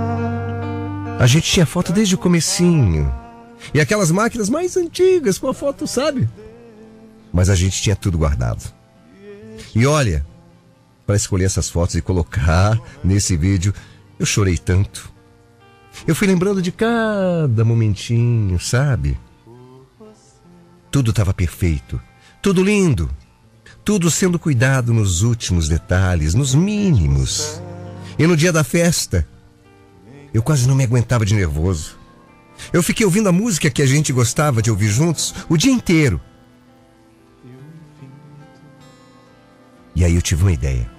A 1.19 1.25
gente 1.25 1.51
tinha 1.51 1.65
foto 1.65 1.91
desde 1.91 2.15
o 2.15 2.17
comecinho. 2.17 3.11
E 3.73 3.79
aquelas 3.79 4.11
máquinas 4.11 4.49
mais 4.49 4.77
antigas 4.77 5.37
com 5.37 5.47
a 5.47 5.53
foto, 5.53 5.87
sabe? 5.87 6.29
Mas 7.31 7.49
a 7.49 7.55
gente 7.55 7.81
tinha 7.81 7.95
tudo 7.95 8.17
guardado. 8.17 8.63
E 9.73 9.87
olha, 9.87 10.25
para 11.05 11.15
escolher 11.15 11.45
essas 11.45 11.69
fotos 11.69 11.95
e 11.95 12.01
colocar 12.01 12.79
nesse 13.03 13.35
vídeo, 13.35 13.73
eu 14.19 14.25
chorei 14.25 14.57
tanto. 14.57 15.11
Eu 16.05 16.15
fui 16.15 16.27
lembrando 16.27 16.61
de 16.61 16.71
cada 16.71 17.63
momentinho, 17.65 18.59
sabe? 18.59 19.17
Tudo 20.91 21.09
estava 21.09 21.33
perfeito, 21.33 21.99
tudo 22.41 22.63
lindo, 22.63 23.09
tudo 23.83 24.11
sendo 24.11 24.37
cuidado 24.37 24.93
nos 24.93 25.23
últimos 25.23 25.67
detalhes, 25.67 26.35
nos 26.35 26.53
mínimos. 26.53 27.62
E 28.17 28.27
no 28.27 28.37
dia 28.37 28.51
da 28.51 28.63
festa, 28.63 29.27
eu 30.33 30.41
quase 30.41 30.67
não 30.67 30.75
me 30.75 30.83
aguentava 30.83 31.25
de 31.25 31.33
nervoso. 31.33 31.97
Eu 32.71 32.83
fiquei 32.83 33.05
ouvindo 33.05 33.29
a 33.29 33.31
música 33.31 33.69
que 33.69 33.81
a 33.81 33.85
gente 33.85 34.13
gostava 34.13 34.61
de 34.61 34.69
ouvir 34.69 34.87
juntos 34.87 35.33
o 35.49 35.57
dia 35.57 35.71
inteiro. 35.71 36.21
E 39.95 40.03
aí 40.03 40.15
eu 40.15 40.21
tive 40.21 40.43
uma 40.43 40.51
ideia. 40.51 40.89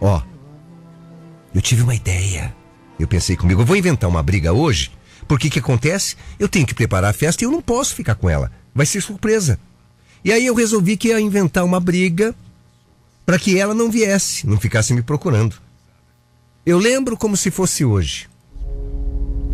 Ó, 0.00 0.18
oh, 0.18 0.22
eu 1.54 1.60
tive 1.60 1.82
uma 1.82 1.94
ideia. 1.94 2.54
Eu 2.98 3.06
pensei 3.06 3.36
comigo, 3.36 3.62
eu 3.62 3.66
vou 3.66 3.76
inventar 3.76 4.08
uma 4.08 4.22
briga 4.22 4.52
hoje, 4.52 4.90
porque 5.28 5.48
o 5.48 5.50
que 5.50 5.58
acontece? 5.58 6.16
Eu 6.38 6.48
tenho 6.48 6.66
que 6.66 6.74
preparar 6.74 7.10
a 7.10 7.14
festa 7.14 7.44
e 7.44 7.46
eu 7.46 7.50
não 7.50 7.60
posso 7.60 7.94
ficar 7.94 8.14
com 8.14 8.28
ela. 8.28 8.50
Vai 8.74 8.86
ser 8.86 9.00
surpresa. 9.00 9.58
E 10.24 10.32
aí 10.32 10.46
eu 10.46 10.54
resolvi 10.54 10.96
que 10.96 11.08
ia 11.08 11.20
inventar 11.20 11.64
uma 11.64 11.80
briga 11.80 12.34
para 13.30 13.38
que 13.38 13.56
ela 13.56 13.72
não 13.72 13.88
viesse, 13.88 14.44
não 14.44 14.58
ficasse 14.58 14.92
me 14.92 15.02
procurando. 15.02 15.54
Eu 16.66 16.78
lembro 16.78 17.16
como 17.16 17.36
se 17.36 17.48
fosse 17.48 17.84
hoje. 17.84 18.28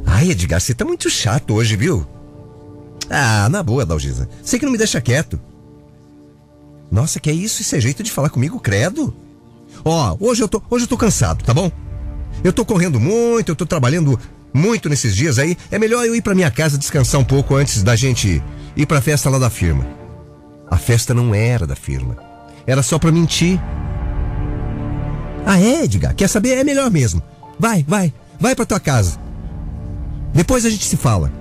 Ai, 0.07 0.31
Edgar, 0.31 0.63
você 0.63 0.73
tá 0.73 0.83
muito 0.83 1.11
chato 1.11 1.53
hoje, 1.53 1.77
viu? 1.77 2.07
Ah, 3.11 3.51
na 3.51 3.63
boa, 3.63 3.85
Dalgisa. 3.85 4.31
Sei 4.43 4.59
que 4.59 4.65
não 4.65 4.73
me 4.73 4.79
deixa 4.79 4.99
quieto. 4.99 5.39
Nossa, 6.91 7.21
que 7.21 7.29
é 7.29 7.35
isso? 7.35 7.61
Isso 7.61 7.77
é 7.77 7.81
jeito 7.81 8.03
de 8.03 8.11
falar 8.11 8.31
comigo, 8.31 8.59
credo? 8.59 9.15
Ó, 9.85 10.17
hoje 10.21 10.43
eu 10.43 10.49
tô, 10.49 10.63
hoje 10.71 10.87
eu 10.87 10.89
tô 10.89 10.97
cansado, 10.97 11.45
tá 11.45 11.53
bom? 11.53 11.71
Eu 12.43 12.55
tô 12.55 12.65
correndo 12.65 12.99
muito, 12.99 13.51
eu 13.51 13.57
tô 13.57 13.67
trabalhando 13.67 14.19
muito 14.55 14.89
nesses 14.89 15.15
dias 15.15 15.39
aí. 15.39 15.55
É 15.71 15.79
melhor 15.79 16.07
eu 16.07 16.17
ir 16.17 16.23
para 16.23 16.35
minha 16.35 16.51
casa 16.51 16.79
descansar 16.79 17.21
um 17.21 17.25
pouco 17.25 17.55
antes 17.55 17.83
da 17.83 17.95
gente 17.95 18.43
ir 18.75 18.87
pra 18.87 19.03
festa 19.03 19.29
lá 19.29 19.39
da 19.39 19.51
firma. 19.51 19.87
A 20.67 20.79
festa 20.79 21.13
não 21.13 21.35
era 21.35 21.67
da 21.67 21.77
firma. 21.77 22.26
Era 22.67 22.83
só 22.83 22.99
pra 22.99 23.13
mentir. 23.13 23.61
Ah, 25.45 25.61
é, 25.61 25.85
Edgar? 25.85 26.15
Quer 26.15 26.29
saber? 26.29 26.59
É 26.59 26.65
melhor 26.65 26.91
mesmo. 26.91 27.23
Vai, 27.59 27.85
vai, 27.87 28.13
vai 28.41 28.55
pra 28.55 28.67
tua 28.67 28.81
casa. 28.81 29.19
Depois 30.35 30.67
a 30.67 30.71
gente 30.71 30.85
se 30.85 30.97
fala. 30.97 31.33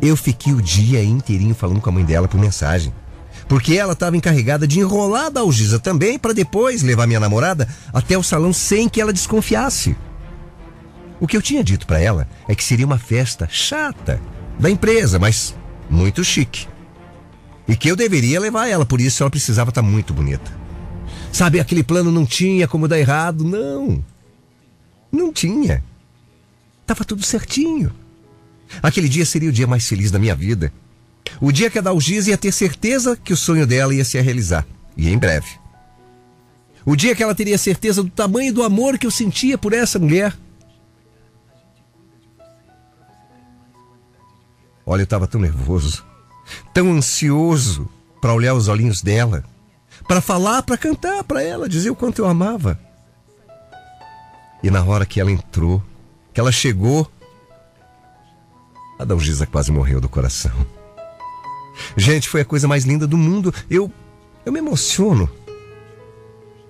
Eu 0.00 0.16
fiquei 0.16 0.52
o 0.52 0.62
dia 0.62 1.04
inteirinho 1.04 1.54
falando 1.54 1.80
com 1.80 1.90
a 1.90 1.92
mãe 1.92 2.04
dela 2.04 2.26
por 2.26 2.40
mensagem. 2.40 2.92
Porque 3.46 3.74
ela 3.74 3.92
estava 3.92 4.16
encarregada 4.16 4.66
de 4.66 4.80
enrolar 4.80 5.26
a 5.26 5.30
Dalgisa 5.30 5.78
também 5.78 6.18
para 6.18 6.32
depois 6.32 6.82
levar 6.82 7.06
minha 7.06 7.20
namorada 7.20 7.68
até 7.92 8.16
o 8.16 8.22
salão 8.22 8.52
sem 8.52 8.88
que 8.88 9.00
ela 9.00 9.12
desconfiasse. 9.12 9.96
O 11.20 11.26
que 11.26 11.36
eu 11.36 11.42
tinha 11.42 11.64
dito 11.64 11.86
para 11.86 12.00
ela 12.00 12.28
é 12.48 12.54
que 12.54 12.62
seria 12.62 12.86
uma 12.86 12.98
festa 12.98 13.48
chata 13.50 14.20
da 14.58 14.70
empresa, 14.70 15.18
mas 15.18 15.54
muito 15.90 16.22
chique. 16.22 16.66
E 17.68 17.76
que 17.76 17.90
eu 17.90 17.94
deveria 17.94 18.40
levar 18.40 18.66
ela, 18.66 18.86
por 18.86 18.98
isso 18.98 19.22
ela 19.22 19.30
precisava 19.30 19.68
estar 19.68 19.82
tá 19.82 19.86
muito 19.86 20.14
bonita. 20.14 20.50
Sabe, 21.30 21.60
aquele 21.60 21.82
plano 21.82 22.10
não 22.10 22.24
tinha 22.24 22.66
como 22.66 22.88
dar 22.88 22.98
errado, 22.98 23.44
não. 23.44 24.02
Não 25.12 25.30
tinha. 25.30 25.84
Tava 26.86 27.04
tudo 27.04 27.22
certinho. 27.22 27.92
Aquele 28.82 29.08
dia 29.08 29.26
seria 29.26 29.50
o 29.50 29.52
dia 29.52 29.66
mais 29.66 29.86
feliz 29.86 30.10
da 30.10 30.18
minha 30.18 30.34
vida. 30.34 30.72
O 31.40 31.52
dia 31.52 31.70
que 31.70 31.78
a 31.78 31.82
Dalgisa 31.82 32.30
ia 32.30 32.38
ter 32.38 32.52
certeza 32.52 33.16
que 33.16 33.32
o 33.32 33.36
sonho 33.36 33.66
dela 33.66 33.94
ia 33.94 34.04
se 34.04 34.20
realizar. 34.20 34.66
E 34.96 35.10
em 35.10 35.18
breve. 35.18 35.48
O 36.84 36.96
dia 36.96 37.14
que 37.14 37.22
ela 37.22 37.34
teria 37.34 37.58
certeza 37.58 38.02
do 38.02 38.08
tamanho 38.08 38.52
do 38.52 38.62
amor 38.62 38.96
que 38.96 39.06
eu 39.06 39.10
sentia 39.10 39.58
por 39.58 39.74
essa 39.74 39.98
mulher. 39.98 40.34
Olha, 44.86 45.02
eu 45.02 45.04
estava 45.04 45.26
tão 45.26 45.38
nervoso, 45.38 46.02
tão 46.72 46.92
ansioso 46.92 47.88
para 48.20 48.34
olhar 48.34 48.54
os 48.54 48.68
olhinhos 48.68 49.02
dela, 49.02 49.44
para 50.06 50.20
falar, 50.20 50.62
para 50.62 50.76
cantar 50.76 51.22
para 51.24 51.42
ela, 51.42 51.68
dizer 51.68 51.90
o 51.90 51.96
quanto 51.96 52.22
eu 52.22 52.26
amava. 52.26 52.78
E 54.62 54.70
na 54.70 54.82
hora 54.82 55.06
que 55.06 55.20
ela 55.20 55.30
entrou, 55.30 55.82
que 56.32 56.40
ela 56.40 56.50
chegou, 56.50 57.10
a 58.98 59.04
Dalgisa 59.04 59.46
quase 59.46 59.70
morreu 59.70 60.00
do 60.00 60.08
coração. 60.08 60.52
Gente, 61.96 62.28
foi 62.28 62.40
a 62.40 62.44
coisa 62.44 62.66
mais 62.66 62.84
linda 62.84 63.06
do 63.06 63.16
mundo. 63.16 63.54
Eu 63.70 63.92
eu 64.44 64.52
me 64.52 64.58
emociono 64.58 65.28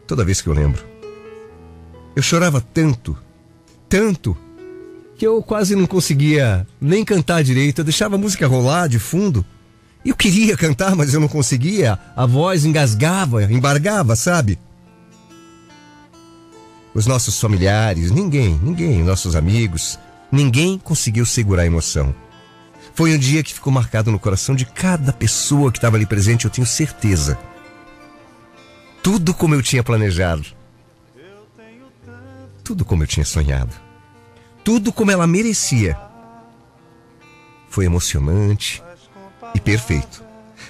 toda 0.04 0.24
vez 0.24 0.40
que 0.40 0.48
eu 0.48 0.52
lembro. 0.52 0.84
Eu 2.16 2.22
chorava 2.22 2.60
tanto, 2.60 3.16
tanto, 3.88 4.36
que 5.16 5.24
eu 5.24 5.40
quase 5.42 5.76
não 5.76 5.86
conseguia 5.86 6.66
nem 6.80 7.04
cantar 7.04 7.44
direito. 7.44 7.78
Eu 7.78 7.84
deixava 7.84 8.16
a 8.16 8.18
música 8.18 8.46
rolar 8.46 8.88
de 8.88 8.98
fundo. 8.98 9.46
Eu 10.08 10.16
queria 10.16 10.56
cantar, 10.56 10.96
mas 10.96 11.12
eu 11.12 11.20
não 11.20 11.28
conseguia. 11.28 11.98
A 12.16 12.24
voz 12.24 12.64
engasgava, 12.64 13.44
embargava, 13.44 14.16
sabe? 14.16 14.58
Os 16.94 17.06
nossos 17.06 17.38
familiares, 17.38 18.10
ninguém, 18.10 18.58
ninguém, 18.62 19.04
nossos 19.04 19.36
amigos, 19.36 19.98
ninguém 20.32 20.78
conseguiu 20.78 21.26
segurar 21.26 21.64
a 21.64 21.66
emoção. 21.66 22.14
Foi 22.94 23.14
um 23.14 23.18
dia 23.18 23.42
que 23.42 23.52
ficou 23.52 23.70
marcado 23.70 24.10
no 24.10 24.18
coração 24.18 24.56
de 24.56 24.64
cada 24.64 25.12
pessoa 25.12 25.70
que 25.70 25.76
estava 25.76 25.96
ali 25.96 26.06
presente, 26.06 26.46
eu 26.46 26.50
tenho 26.50 26.66
certeza. 26.66 27.38
Tudo 29.02 29.34
como 29.34 29.54
eu 29.54 29.62
tinha 29.62 29.84
planejado. 29.84 30.46
Tudo 32.64 32.82
como 32.82 33.02
eu 33.02 33.06
tinha 33.06 33.26
sonhado. 33.26 33.74
Tudo 34.64 34.90
como 34.90 35.10
ela 35.10 35.26
merecia. 35.26 35.98
Foi 37.68 37.84
emocionante 37.84 38.82
e 39.54 39.60
perfeito. 39.60 40.24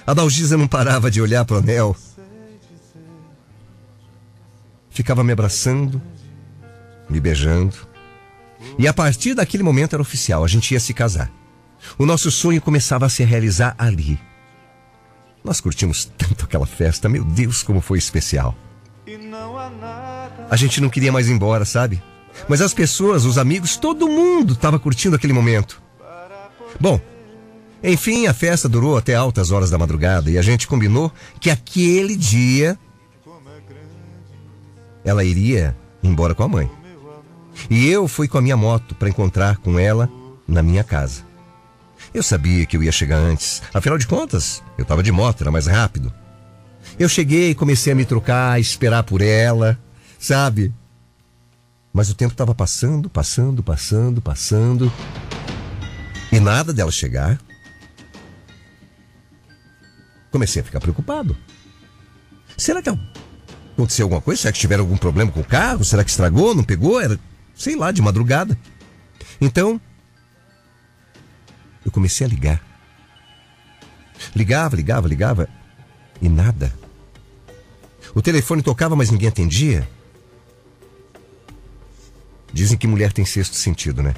A 0.05 0.13
Dalgisa 0.13 0.57
não 0.57 0.67
parava 0.67 1.11
de 1.11 1.21
olhar 1.21 1.45
para 1.45 1.55
o 1.55 1.59
anel. 1.59 1.95
Ficava 4.89 5.23
me 5.23 5.31
abraçando, 5.31 6.01
me 7.09 7.19
beijando. 7.19 7.75
E 8.77 8.87
a 8.87 8.93
partir 8.93 9.33
daquele 9.33 9.63
momento 9.63 9.93
era 9.93 10.01
oficial, 10.01 10.43
a 10.43 10.47
gente 10.47 10.73
ia 10.73 10.79
se 10.79 10.93
casar. 10.93 11.31
O 11.97 12.05
nosso 12.05 12.29
sonho 12.29 12.61
começava 12.61 13.05
a 13.05 13.09
se 13.09 13.23
realizar 13.23 13.75
ali. 13.77 14.19
Nós 15.43 15.61
curtimos 15.61 16.05
tanto 16.17 16.45
aquela 16.45 16.65
festa, 16.65 17.07
meu 17.07 17.23
Deus, 17.23 17.63
como 17.63 17.81
foi 17.81 17.97
especial. 17.97 18.55
A 20.49 20.55
gente 20.55 20.81
não 20.81 20.89
queria 20.89 21.11
mais 21.11 21.29
ir 21.29 21.33
embora, 21.33 21.65
sabe? 21.65 22.01
Mas 22.47 22.61
as 22.61 22.73
pessoas, 22.73 23.25
os 23.25 23.37
amigos, 23.37 23.77
todo 23.77 24.07
mundo 24.07 24.53
estava 24.53 24.79
curtindo 24.79 25.15
aquele 25.15 25.33
momento. 25.33 25.81
Bom, 26.79 26.99
enfim, 27.83 28.27
a 28.27 28.33
festa 28.33 28.67
durou 28.67 28.97
até 28.97 29.15
altas 29.15 29.51
horas 29.51 29.69
da 29.69 29.77
madrugada 29.77 30.29
e 30.29 30.37
a 30.37 30.41
gente 30.41 30.67
combinou 30.67 31.11
que 31.39 31.49
aquele 31.49 32.15
dia 32.15 32.77
ela 35.03 35.23
iria 35.23 35.75
embora 36.03 36.35
com 36.35 36.43
a 36.43 36.47
mãe. 36.47 36.69
E 37.69 37.87
eu 37.87 38.07
fui 38.07 38.27
com 38.27 38.37
a 38.37 38.41
minha 38.41 38.57
moto 38.57 38.95
para 38.95 39.09
encontrar 39.09 39.57
com 39.57 39.79
ela 39.79 40.09
na 40.47 40.61
minha 40.61 40.83
casa. 40.83 41.23
Eu 42.13 42.23
sabia 42.23 42.65
que 42.65 42.75
eu 42.75 42.83
ia 42.83 42.91
chegar 42.91 43.17
antes. 43.17 43.61
Afinal 43.73 43.97
de 43.97 44.07
contas, 44.07 44.63
eu 44.77 44.83
estava 44.83 45.03
de 45.03 45.11
moto, 45.11 45.41
era 45.41 45.51
mais 45.51 45.67
rápido. 45.67 46.13
Eu 46.97 47.07
cheguei, 47.07 47.53
comecei 47.53 47.93
a 47.93 47.95
me 47.95 48.05
trocar, 48.05 48.53
a 48.53 48.59
esperar 48.59 49.03
por 49.03 49.21
ela, 49.21 49.77
sabe? 50.17 50.73
Mas 51.93 52.09
o 52.09 52.15
tempo 52.15 52.31
estava 52.31 52.55
passando, 52.55 53.09
passando, 53.09 53.61
passando, 53.61 54.21
passando. 54.21 54.91
E 56.31 56.39
nada 56.39 56.73
dela 56.73 56.91
chegar. 56.91 57.39
Comecei 60.31 60.61
a 60.61 60.65
ficar 60.65 60.79
preocupado. 60.79 61.35
Será 62.57 62.81
que 62.81 62.89
aconteceu 63.73 64.05
alguma 64.05 64.21
coisa? 64.21 64.41
Será 64.41 64.51
que 64.51 64.59
tiveram 64.59 64.83
algum 64.83 64.97
problema 64.97 65.31
com 65.31 65.39
o 65.39 65.45
carro? 65.45 65.83
Será 65.83 66.03
que 66.03 66.09
estragou? 66.09 66.53
Não 66.53 66.63
pegou? 66.63 66.99
Era, 66.99 67.19
sei 67.55 67.75
lá, 67.75 67.91
de 67.91 68.01
madrugada. 68.01 68.57
Então, 69.39 69.79
eu 71.85 71.91
comecei 71.91 72.25
a 72.25 72.29
ligar. 72.29 72.61
Ligava, 74.35 74.75
ligava, 74.75 75.07
ligava 75.07 75.49
e 76.21 76.27
nada. 76.27 76.73
O 78.13 78.21
telefone 78.21 78.61
tocava, 78.61 78.95
mas 78.95 79.09
ninguém 79.09 79.29
atendia. 79.29 79.87
Dizem 82.51 82.77
que 82.77 82.87
mulher 82.87 83.13
tem 83.13 83.25
sexto 83.25 83.55
sentido, 83.55 84.01
né? 84.01 84.13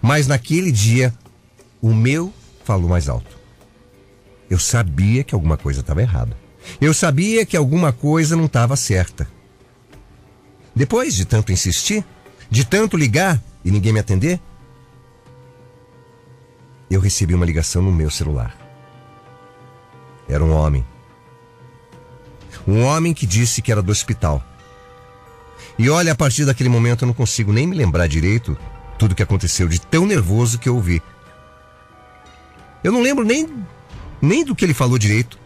Mas 0.00 0.26
naquele 0.26 0.72
dia, 0.72 1.14
o 1.80 1.92
meu 1.94 2.32
falou 2.64 2.88
mais 2.88 3.08
alto. 3.08 3.39
Eu 4.50 4.58
sabia 4.58 5.22
que 5.22 5.34
alguma 5.34 5.56
coisa 5.56 5.80
estava 5.80 6.02
errada. 6.02 6.36
Eu 6.80 6.92
sabia 6.92 7.46
que 7.46 7.56
alguma 7.56 7.92
coisa 7.92 8.36
não 8.36 8.46
estava 8.46 8.76
certa. 8.76 9.30
Depois 10.74 11.14
de 11.14 11.24
tanto 11.24 11.52
insistir, 11.52 12.04
de 12.50 12.64
tanto 12.64 12.96
ligar 12.96 13.40
e 13.64 13.70
ninguém 13.70 13.92
me 13.92 14.00
atender, 14.00 14.40
eu 16.90 17.00
recebi 17.00 17.34
uma 17.34 17.46
ligação 17.46 17.80
no 17.80 17.92
meu 17.92 18.10
celular. 18.10 18.56
Era 20.28 20.44
um 20.44 20.52
homem. 20.52 20.84
Um 22.66 22.82
homem 22.82 23.14
que 23.14 23.26
disse 23.26 23.62
que 23.62 23.70
era 23.70 23.82
do 23.82 23.92
hospital. 23.92 24.42
E 25.78 25.88
olha, 25.88 26.12
a 26.12 26.16
partir 26.16 26.44
daquele 26.44 26.68
momento 26.68 27.02
eu 27.02 27.06
não 27.06 27.14
consigo 27.14 27.52
nem 27.52 27.66
me 27.66 27.76
lembrar 27.76 28.06
direito 28.06 28.58
tudo 28.98 29.14
que 29.14 29.22
aconteceu, 29.22 29.66
de 29.66 29.80
tão 29.80 30.04
nervoso 30.04 30.58
que 30.58 30.68
eu 30.68 30.74
ouvi. 30.74 31.00
Eu 32.84 32.92
não 32.92 33.00
lembro 33.00 33.24
nem, 33.24 33.48
nem 34.20 34.44
do 34.44 34.54
que 34.54 34.64
ele 34.64 34.74
falou 34.74 34.98
direito. 34.98 35.38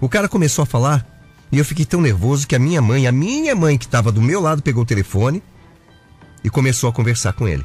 O 0.00 0.08
cara 0.08 0.28
começou 0.28 0.62
a 0.62 0.66
falar 0.66 1.06
e 1.50 1.58
eu 1.58 1.64
fiquei 1.64 1.84
tão 1.84 2.00
nervoso 2.00 2.46
que 2.46 2.56
a 2.56 2.58
minha 2.58 2.82
mãe, 2.82 3.06
a 3.06 3.12
minha 3.12 3.54
mãe 3.54 3.78
que 3.78 3.84
estava 3.84 4.10
do 4.10 4.20
meu 4.20 4.40
lado, 4.40 4.62
pegou 4.62 4.82
o 4.82 4.86
telefone 4.86 5.42
e 6.42 6.50
começou 6.50 6.88
a 6.88 6.92
conversar 6.92 7.32
com 7.32 7.46
ele. 7.46 7.64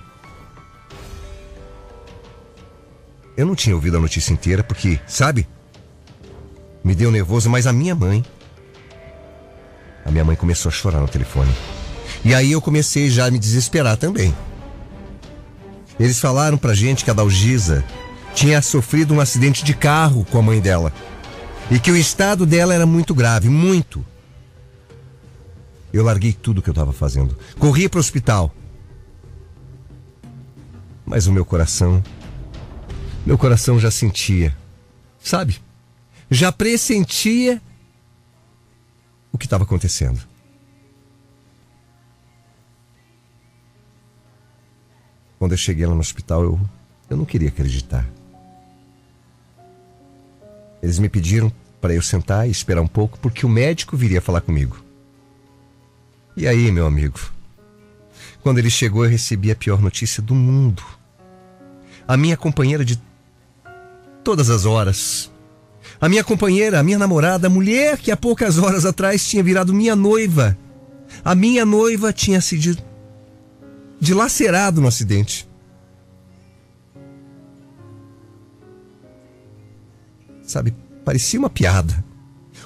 Eu 3.36 3.46
não 3.46 3.56
tinha 3.56 3.76
ouvido 3.76 3.98
a 3.98 4.00
notícia 4.00 4.34
inteira 4.34 4.64
porque, 4.64 5.00
sabe? 5.08 5.48
Me 6.84 6.94
deu 6.94 7.12
nervoso, 7.12 7.50
mas 7.50 7.66
a 7.66 7.74
minha 7.74 7.96
mãe. 7.96 8.26
A 10.06 10.12
minha 10.12 10.26
mãe 10.26 10.36
começou 10.36 10.70
a 10.70 10.74
chorar 10.74 11.00
no 11.00 11.08
telefone. 11.08 11.54
E 12.24 12.36
aí 12.36 12.52
eu 12.52 12.62
comecei 12.62 13.10
já 13.10 13.26
a 13.26 13.32
me 13.32 13.40
desesperar 13.40 13.98
também. 13.98 14.36
Eles 16.00 16.20
falaram 16.20 16.58
pra 16.58 16.74
gente 16.74 17.04
que 17.06 17.12
a 17.12 17.14
Dalgisa 17.14 17.84
tinha 18.34 18.62
sofrido 18.62 19.14
um 19.14 19.20
acidente 19.22 19.64
de 19.64 19.74
carro 19.74 20.26
com 20.26 20.38
a 20.38 20.42
mãe 20.42 20.60
dela. 20.60 20.94
E 21.70 21.80
que 21.80 21.92
o 21.92 21.98
estado 21.98 22.46
dela 22.46 22.74
era 22.74 22.86
muito 22.86 23.14
grave, 23.14 23.50
muito. 23.50 24.06
Eu 25.94 26.04
larguei 26.04 26.34
tudo 26.34 26.62
que 26.62 26.70
eu 26.70 26.74
estava 26.74 26.94
fazendo. 26.94 27.38
Corri 27.58 27.88
para 27.88 27.98
o 27.98 28.00
hospital. 28.00 28.54
Mas 31.06 31.28
o 31.28 31.34
meu 31.34 31.46
coração 31.46 32.02
meu 33.26 33.38
coração 33.38 33.80
já 33.80 33.92
sentia, 33.92 34.56
sabe? 35.20 35.62
Já 36.30 36.52
pressentia 36.52 37.62
o 39.32 39.38
que 39.38 39.46
estava 39.46 39.64
acontecendo. 39.64 40.20
Quando 45.38 45.52
eu 45.52 45.58
cheguei 45.58 45.86
lá 45.86 45.94
no 45.94 46.00
hospital, 46.00 46.44
eu, 46.44 46.60
eu 47.10 47.18
não 47.18 47.26
queria 47.26 47.50
acreditar. 47.50 48.08
Eles 50.82 51.00
me 51.00 51.10
pediram 51.10 51.52
para 51.80 51.94
eu 51.94 52.02
sentar 52.02 52.48
e 52.48 52.52
esperar 52.52 52.82
um 52.82 52.88
pouco, 52.88 53.18
porque 53.20 53.46
o 53.46 53.50
médico 53.50 53.98
viria 53.98 54.22
falar 54.22 54.42
comigo. 54.42 54.78
E 56.36 56.48
aí, 56.48 56.72
meu 56.72 56.86
amigo? 56.86 57.20
Quando 58.42 58.58
ele 58.58 58.70
chegou, 58.70 59.04
eu 59.04 59.12
recebi 59.12 59.52
a 59.52 59.56
pior 59.56 59.82
notícia 59.82 60.22
do 60.22 60.34
mundo. 60.34 60.84
A 62.08 62.18
minha 62.18 62.38
companheira 62.38 62.84
de 62.84 63.02
todas 64.24 64.50
as 64.50 64.66
horas. 64.66 65.30
A 66.00 66.10
minha 66.10 66.24
companheira, 66.24 66.80
a 66.80 66.84
minha 66.84 66.98
namorada, 66.98 67.48
a 67.48 67.50
mulher 67.50 67.98
que 67.98 68.12
há 68.12 68.18
poucas 68.18 68.58
horas 68.58 68.86
atrás 68.86 69.28
tinha 69.28 69.44
virado 69.44 69.74
minha 69.74 69.96
noiva. 69.96 70.58
A 71.24 71.36
minha 71.36 71.66
noiva 71.66 72.14
tinha 72.14 72.42
sido 72.42 72.82
dilacerado 74.00 74.82
no 74.82 74.88
acidente. 74.88 75.48
Sabe, 80.52 80.76
parecia 81.06 81.40
uma 81.40 81.50
piada. 81.50 82.04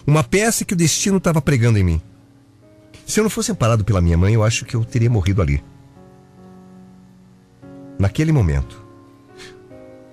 Uma 0.08 0.24
peça 0.24 0.66
que 0.66 0.74
o 0.74 0.76
destino 0.76 1.18
estava 1.18 1.40
pregando 1.40 1.78
em 1.78 1.84
mim. 1.84 2.02
Se 3.06 3.20
eu 3.20 3.24
não 3.24 3.30
fosse 3.30 3.52
amparado 3.52 3.86
pela 3.86 4.02
minha 4.02 4.18
mãe, 4.18 4.34
eu 4.34 4.44
acho 4.44 4.66
que 4.66 4.76
eu 4.76 4.84
teria 4.84 5.08
morrido 5.08 5.40
ali. 5.40 5.64
Naquele 8.00 8.32
momento, 8.32 8.84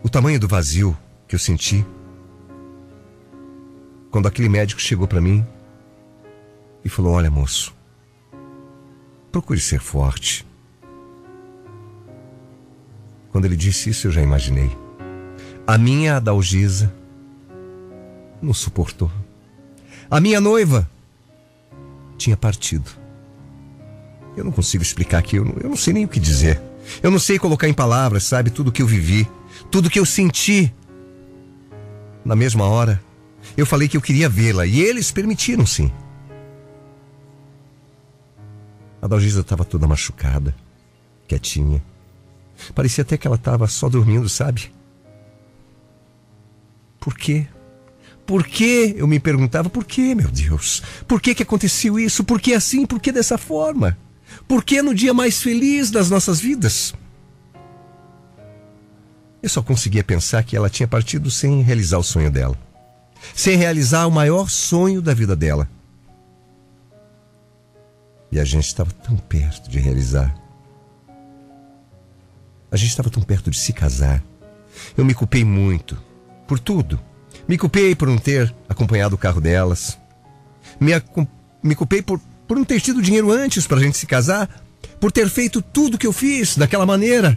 o 0.02 0.08
tamanho 0.10 0.38
do 0.38 0.46
vazio 0.46 0.94
que 1.26 1.34
eu 1.34 1.38
senti 1.38 1.82
quando 4.10 4.28
aquele 4.28 4.50
médico 4.50 4.78
chegou 4.78 5.08
para 5.08 5.22
mim 5.22 5.42
e 6.84 6.90
falou: 6.90 7.14
Olha, 7.14 7.30
moço, 7.30 7.74
procure 9.32 9.60
ser 9.60 9.80
forte. 9.80 10.46
Quando 13.30 13.46
ele 13.46 13.56
disse 13.56 13.88
isso, 13.88 14.08
eu 14.08 14.12
já 14.12 14.20
imaginei. 14.20 14.70
A 15.66 15.78
minha 15.78 16.18
Adalgisa 16.18 17.00
não 18.42 18.52
suportou. 18.52 19.10
A 20.10 20.20
minha 20.20 20.40
noiva 20.40 20.88
tinha 22.18 22.36
partido. 22.36 22.90
Eu 24.36 24.44
não 24.44 24.52
consigo 24.52 24.82
explicar 24.82 25.18
aqui, 25.18 25.36
eu 25.36 25.44
não, 25.44 25.54
eu 25.60 25.68
não 25.68 25.76
sei 25.76 25.92
nem 25.92 26.04
o 26.04 26.08
que 26.08 26.20
dizer. 26.20 26.60
Eu 27.02 27.10
não 27.10 27.18
sei 27.18 27.38
colocar 27.38 27.68
em 27.68 27.74
palavras, 27.74 28.24
sabe, 28.24 28.50
tudo 28.50 28.72
que 28.72 28.82
eu 28.82 28.86
vivi, 28.86 29.28
tudo 29.70 29.88
que 29.88 29.98
eu 29.98 30.06
senti. 30.06 30.74
Na 32.24 32.34
mesma 32.34 32.64
hora, 32.64 33.02
eu 33.56 33.66
falei 33.66 33.88
que 33.88 33.96
eu 33.96 34.00
queria 34.00 34.28
vê-la 34.28 34.66
e 34.66 34.80
eles 34.80 35.10
permitiram 35.10 35.64
sim. 35.64 35.90
A 39.00 39.06
Dalgisa 39.06 39.40
estava 39.40 39.64
toda 39.64 39.86
machucada, 39.86 40.54
quietinha. 41.26 41.82
Parecia 42.74 43.02
até 43.02 43.16
que 43.16 43.26
ela 43.26 43.36
estava 43.36 43.66
só 43.66 43.88
dormindo, 43.88 44.28
sabe? 44.28 44.72
Por 47.00 47.16
quê? 47.16 47.48
Por 48.26 48.46
que? 48.46 48.94
Eu 48.96 49.06
me 49.06 49.18
perguntava, 49.18 49.68
por 49.68 49.84
que, 49.84 50.14
meu 50.14 50.30
Deus? 50.30 50.82
Por 51.06 51.20
que, 51.20 51.34
que 51.34 51.42
aconteceu 51.42 51.98
isso? 51.98 52.24
Por 52.24 52.40
que 52.40 52.54
assim? 52.54 52.86
Por 52.86 53.00
que 53.00 53.10
dessa 53.10 53.36
forma? 53.36 53.98
Por 54.46 54.64
que 54.64 54.80
no 54.80 54.94
dia 54.94 55.12
mais 55.12 55.42
feliz 55.42 55.90
das 55.90 56.08
nossas 56.08 56.40
vidas? 56.40 56.94
Eu 59.42 59.48
só 59.48 59.60
conseguia 59.60 60.04
pensar 60.04 60.44
que 60.44 60.56
ela 60.56 60.70
tinha 60.70 60.86
partido 60.86 61.30
sem 61.30 61.62
realizar 61.62 61.98
o 61.98 62.02
sonho 62.04 62.30
dela. 62.30 62.56
Sem 63.34 63.56
realizar 63.56 64.06
o 64.06 64.10
maior 64.10 64.48
sonho 64.48 65.02
da 65.02 65.12
vida 65.12 65.34
dela. 65.34 65.68
E 68.30 68.38
a 68.38 68.44
gente 68.44 68.66
estava 68.66 68.90
tão 68.92 69.16
perto 69.16 69.68
de 69.68 69.78
realizar. 69.78 70.34
A 72.70 72.76
gente 72.76 72.90
estava 72.90 73.10
tão 73.10 73.22
perto 73.22 73.50
de 73.50 73.58
se 73.58 73.72
casar. 73.72 74.22
Eu 74.96 75.04
me 75.04 75.12
culpei 75.12 75.44
muito 75.44 76.00
por 76.46 76.58
tudo 76.58 76.98
me 77.48 77.58
culpei 77.58 77.94
por 77.94 78.08
não 78.08 78.18
ter 78.18 78.54
acompanhado 78.68 79.14
o 79.14 79.18
carro 79.18 79.40
delas. 79.40 79.98
Me, 80.80 80.92
me 81.62 81.74
culpei 81.74 82.02
por, 82.02 82.20
por 82.46 82.56
não 82.56 82.64
ter 82.64 82.80
tido 82.80 83.02
dinheiro 83.02 83.30
antes 83.30 83.66
para 83.66 83.78
a 83.78 83.80
gente 83.80 83.96
se 83.96 84.06
casar. 84.06 84.48
Por 85.00 85.10
ter 85.10 85.28
feito 85.28 85.60
tudo 85.60 85.98
que 85.98 86.06
eu 86.06 86.12
fiz 86.12 86.56
daquela 86.56 86.86
maneira. 86.86 87.36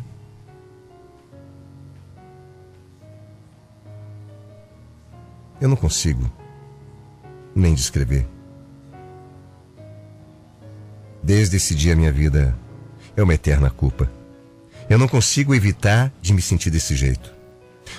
Eu 5.59 5.69
não 5.69 5.75
consigo 5.75 6.31
nem 7.55 7.73
descrever. 7.73 8.27
Desde 11.23 11.57
esse 11.57 11.73
dia, 11.73 11.95
minha 11.95 12.11
vida 12.11 12.55
é 13.17 13.23
uma 13.23 13.33
eterna 13.33 13.69
culpa. 13.71 14.11
Eu 14.87 14.99
não 14.99 15.07
consigo 15.07 15.55
evitar 15.55 16.13
de 16.21 16.33
me 16.33 16.41
sentir 16.41 16.69
desse 16.69 16.95
jeito. 16.95 17.34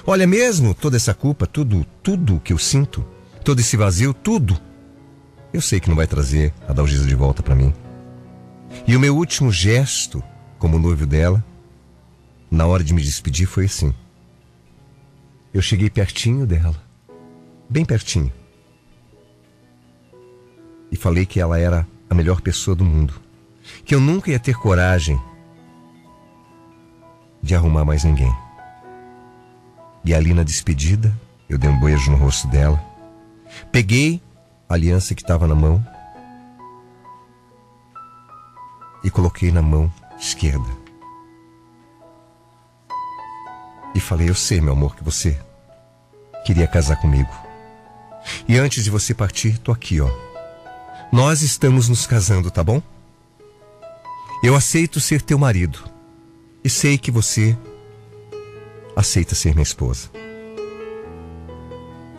Olha 0.07 0.27
mesmo 0.27 0.75
toda 0.75 0.97
essa 0.97 1.15
culpa, 1.15 1.47
tudo, 1.47 1.87
tudo 2.03 2.41
que 2.41 2.53
eu 2.53 2.59
sinto, 2.59 3.05
todo 3.45 3.61
esse 3.61 3.77
vazio, 3.77 4.13
tudo. 4.13 4.59
Eu 5.53 5.61
sei 5.61 5.81
que 5.81 5.89
não 5.89 5.97
vai 5.97 6.07
trazer 6.07 6.53
a 6.69 6.73
Dalgisa 6.73 7.07
de 7.07 7.15
volta 7.15 7.43
para 7.43 7.55
mim. 7.55 7.73
E 8.87 8.97
o 8.97 9.01
meu 9.01 9.17
último 9.17 9.51
gesto 9.51 10.23
como 10.59 10.79
noivo 10.79 11.07
dela, 11.07 11.45
na 12.51 12.67
hora 12.67 12.83
de 12.83 12.95
me 12.95 13.03
despedir, 13.03 13.47
foi 13.47 13.67
assim. 13.67 13.95
Eu 15.53 15.63
cheguei 15.63 15.89
pertinho 15.89 16.47
dela, 16.47 16.77
bem 17.69 17.85
pertinho. 17.85 18.33
E 20.91 20.97
falei 20.97 21.27
que 21.27 21.41
ela 21.41 21.59
era 21.59 21.87
a 22.09 22.15
melhor 22.15 22.41
pessoa 22.41 22.75
do 22.75 22.85
mundo. 22.85 23.21
Que 23.85 23.95
eu 23.95 24.01
nunca 24.01 24.31
ia 24.31 24.39
ter 24.39 24.57
coragem 24.57 25.21
de 27.43 27.55
arrumar 27.55 27.85
mais 27.85 28.05
ninguém. 28.05 28.33
E 30.07 30.15
ali 30.15 30.33
na 30.33 30.45
despedida, 30.45 31.13
eu 31.49 31.59
dei 31.59 31.69
um 31.69 31.81
beijo 31.81 32.13
no 32.13 32.17
rosto 32.17 32.47
dela. 32.47 32.81
Peguei 33.73 34.23
a 34.69 34.75
aliança 34.75 35.17
que 35.17 35.23
estava 35.23 35.49
na 35.49 35.55
mão 35.55 35.85
e 39.03 39.11
coloquei 39.11 39.51
na 39.51 39.61
mão 39.61 39.93
esquerda. 40.17 40.69
E 43.97 44.01
falei: 44.01 44.31
Eu 44.31 44.35
sei, 44.37 44.61
meu 44.61 44.75
amor, 44.75 44.95
que 44.95 45.03
você 45.03 45.37
queria 46.45 46.69
casar 46.69 47.01
comigo. 47.01 47.31
E 48.47 48.57
antes 48.59 48.85
de 48.85 48.91
você 48.91 49.13
partir, 49.13 49.59
tô 49.59 49.73
aqui, 49.73 50.01
ó. 50.01 50.11
Nós 51.11 51.43
estamos 51.43 51.89
nos 51.89 52.07
casando, 52.07 52.49
tá 52.49 52.63
bom? 52.63 52.81
Eu 54.41 54.55
aceito 54.55 55.01
ser 55.01 55.21
teu 55.21 55.37
marido. 55.39 55.83
E 56.63 56.71
sei 56.71 56.97
que 56.97 57.11
você 57.11 57.59
aceita 58.97 59.35
ser 59.35 59.53
minha 59.53 59.63
esposa. 59.63 60.09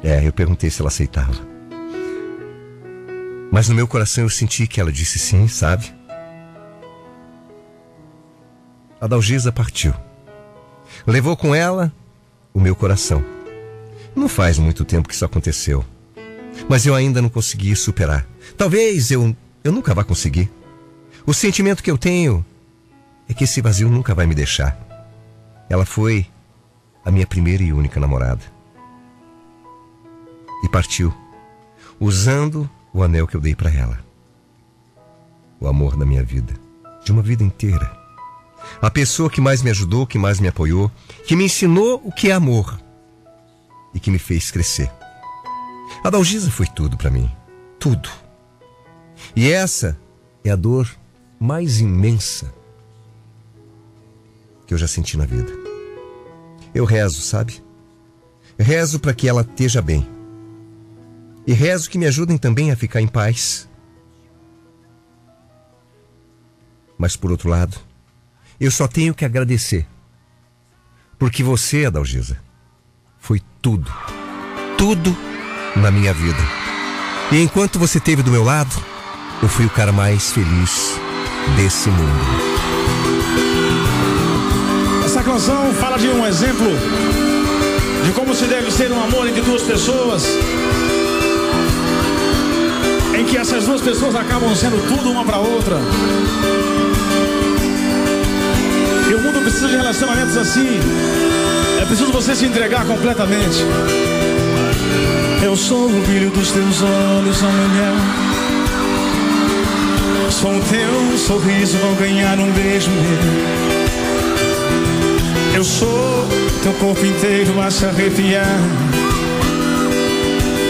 É, 0.03 0.25
eu 0.25 0.31
perguntei 0.31 0.69
se 0.69 0.79
ela 0.79 0.89
aceitava. 0.89 1.33
Mas 3.51 3.67
no 3.67 3.75
meu 3.75 3.87
coração 3.87 4.23
eu 4.23 4.29
senti 4.29 4.67
que 4.67 4.79
ela 4.79 4.91
disse 4.91 5.17
sim, 5.17 5.47
sabe? 5.47 5.91
A 9.01 9.07
Dalgisa 9.07 9.51
partiu. 9.51 9.93
Levou 11.05 11.35
com 11.35 11.55
ela 11.55 11.91
o 12.53 12.59
meu 12.59 12.75
coração. 12.75 13.23
Não 14.15 14.27
faz 14.27 14.59
muito 14.59 14.85
tempo 14.85 15.07
que 15.07 15.15
isso 15.15 15.25
aconteceu. 15.25 15.83
Mas 16.69 16.85
eu 16.85 16.93
ainda 16.95 17.21
não 17.21 17.29
consegui 17.29 17.75
superar. 17.75 18.27
Talvez 18.57 19.11
eu, 19.11 19.35
eu 19.63 19.71
nunca 19.71 19.93
vá 19.93 20.03
conseguir. 20.03 20.51
O 21.25 21.33
sentimento 21.33 21.83
que 21.83 21.91
eu 21.91 21.97
tenho 21.97 22.45
é 23.29 23.33
que 23.33 23.43
esse 23.43 23.61
vazio 23.61 23.89
nunca 23.89 24.15
vai 24.15 24.25
me 24.25 24.33
deixar. 24.33 24.77
Ela 25.69 25.85
foi 25.85 26.25
a 27.07 27.11
minha 27.11 27.25
primeira 27.25 27.63
e 27.63 27.71
única 27.71 28.01
namorada. 28.01 28.41
E 30.61 30.67
partiu, 30.67 31.13
usando 31.97 32.69
o 32.93 33.01
anel 33.01 33.25
que 33.25 33.37
eu 33.37 33.39
dei 33.39 33.55
para 33.55 33.73
ela. 33.73 33.97
O 35.57 35.69
amor 35.69 35.95
da 35.95 36.05
minha 36.05 36.21
vida, 36.21 36.53
de 37.05 37.13
uma 37.13 37.21
vida 37.21 37.45
inteira. 37.45 37.97
A 38.81 38.91
pessoa 38.91 39.29
que 39.29 39.39
mais 39.39 39.61
me 39.61 39.69
ajudou, 39.69 40.05
que 40.05 40.17
mais 40.17 40.41
me 40.41 40.49
apoiou, 40.49 40.91
que 41.25 41.33
me 41.33 41.45
ensinou 41.45 42.01
o 42.03 42.11
que 42.11 42.29
é 42.29 42.33
amor 42.33 42.77
e 43.93 44.01
que 44.01 44.11
me 44.11 44.19
fez 44.19 44.51
crescer. 44.51 44.91
A 46.03 46.09
Dalgisa 46.09 46.51
foi 46.51 46.67
tudo 46.67 46.97
para 46.97 47.09
mim, 47.09 47.31
tudo. 47.79 48.09
E 49.33 49.49
essa 49.49 49.97
é 50.43 50.49
a 50.49 50.57
dor 50.57 50.93
mais 51.39 51.79
imensa 51.79 52.53
que 54.67 54.73
eu 54.73 54.77
já 54.77 54.89
senti 54.89 55.15
na 55.17 55.25
vida. 55.25 55.66
Eu 56.73 56.85
rezo, 56.85 57.21
sabe? 57.21 57.61
Rezo 58.57 58.99
para 58.99 59.13
que 59.13 59.27
ela 59.27 59.41
esteja 59.41 59.81
bem. 59.81 60.07
E 61.45 61.53
rezo 61.53 61.89
que 61.89 61.97
me 61.97 62.05
ajudem 62.05 62.37
também 62.37 62.71
a 62.71 62.75
ficar 62.75 63.01
em 63.01 63.07
paz. 63.07 63.69
Mas 66.97 67.15
por 67.15 67.31
outro 67.31 67.49
lado, 67.49 67.77
eu 68.59 68.71
só 68.71 68.87
tenho 68.87 69.13
que 69.13 69.23
agradecer. 69.23 69.87
Porque 71.17 71.43
você, 71.43 71.85
Adalgisa, 71.85 72.37
foi 73.17 73.41
tudo, 73.61 73.91
tudo 74.77 75.15
na 75.75 75.91
minha 75.91 76.13
vida. 76.13 76.39
E 77.31 77.41
enquanto 77.41 77.79
você 77.79 77.97
esteve 77.97 78.23
do 78.23 78.31
meu 78.31 78.43
lado, 78.43 78.75
eu 79.41 79.49
fui 79.49 79.65
o 79.65 79.69
cara 79.69 79.91
mais 79.91 80.31
feliz 80.31 80.99
desse 81.55 81.89
mundo. 81.89 82.56
Canção 85.27 85.73
fala 85.73 85.97
de 85.97 86.07
um 86.07 86.25
exemplo 86.25 86.67
de 88.05 88.11
como 88.13 88.33
se 88.33 88.45
deve 88.45 88.71
ser 88.71 88.89
um 88.93 89.03
amor 89.03 89.27
entre 89.27 89.41
duas 89.41 89.61
pessoas, 89.61 90.23
em 93.13 93.25
que 93.25 93.37
essas 93.37 93.65
duas 93.65 93.81
pessoas 93.81 94.15
acabam 94.15 94.55
sendo 94.55 94.81
tudo 94.87 95.11
uma 95.11 95.25
para 95.25 95.37
outra. 95.37 95.75
E 99.09 99.13
o 99.15 99.19
mundo 99.19 99.41
precisa 99.41 99.67
de 99.67 99.75
relacionamentos 99.75 100.37
assim. 100.37 100.79
É 101.81 101.85
preciso 101.85 102.09
você 102.13 102.33
se 102.33 102.45
entregar 102.45 102.85
completamente. 102.85 103.65
Eu 105.43 105.57
sou 105.57 105.87
o 105.87 106.01
brilho 106.07 106.29
dos 106.31 106.51
teus 106.51 106.81
olhos, 106.81 107.43
ó 107.43 107.47
mulher. 107.47 107.93
Sou 110.31 110.57
o 110.57 110.61
teu 110.61 111.17
sorriso, 111.17 111.77
vou 111.79 111.95
ganhar 111.95 112.39
um 112.39 112.49
beijo 112.53 112.89
meu. 112.89 113.76
Eu 115.57 115.63
sou 115.63 116.27
teu 116.61 116.71
corpo 116.73 117.03
inteiro 117.03 117.59
a 117.59 117.71
se 117.71 117.83
arrepiar. 117.83 118.45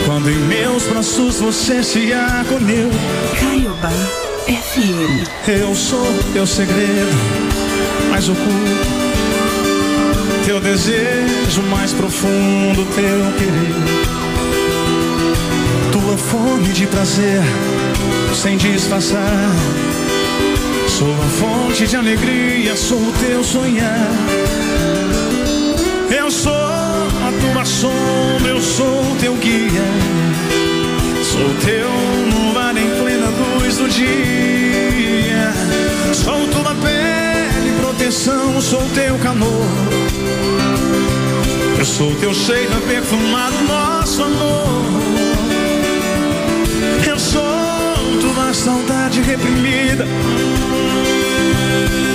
Quando 0.06 0.32
em 0.32 0.38
meus 0.48 0.84
braços 0.84 1.42
você 1.42 1.84
se 1.84 2.14
acolheu. 2.14 2.90
Caiobá 3.38 3.92
FM. 4.48 5.28
Eu 5.46 5.76
sou 5.76 6.08
teu 6.32 6.48
segredo 6.48 7.12
mais 8.10 8.30
oculto. 8.30 8.48
Teu 10.46 10.62
desejo 10.62 11.64
mais 11.70 11.92
profundo, 11.92 12.86
teu 12.96 13.34
querer. 13.38 13.76
Tua 15.92 16.18
fome 16.18 16.72
de 16.72 16.88
prazer 16.88 17.42
sem 18.34 18.56
disfarçar. 18.56 19.52
Sou 20.88 21.14
a 21.14 21.28
fonte 21.28 21.86
de 21.86 21.96
alegria, 21.98 22.74
sou 22.78 22.98
o 22.98 23.12
teu 23.20 23.44
sonhar. 23.44 24.47
Sou 26.38 26.54
a 26.54 27.32
tua 27.42 27.66
sombra, 27.66 28.52
eu 28.52 28.62
sou 28.62 29.04
teu 29.20 29.34
guia. 29.38 29.82
Sou 31.24 31.50
teu 31.66 31.90
luar 32.32 32.78
em 32.78 32.90
plena 33.02 33.26
luz 33.56 33.78
do 33.78 33.90
dia. 33.90 35.52
Sou 36.14 36.48
tua 36.50 36.76
pele, 36.76 37.72
proteção, 37.82 38.62
sou 38.62 38.88
teu 38.94 39.18
calor. 39.18 39.66
Eu 41.80 41.86
sou 41.86 42.14
teu 42.18 42.32
cheiro 42.36 42.72
a 42.72 42.88
perfumar 42.88 43.52
o 43.52 43.64
nosso 43.64 44.22
amor. 44.22 44.86
Eu 47.08 47.18
sou 47.18 47.42
tua 48.22 48.54
saudade 48.54 49.22
reprimida. 49.22 50.06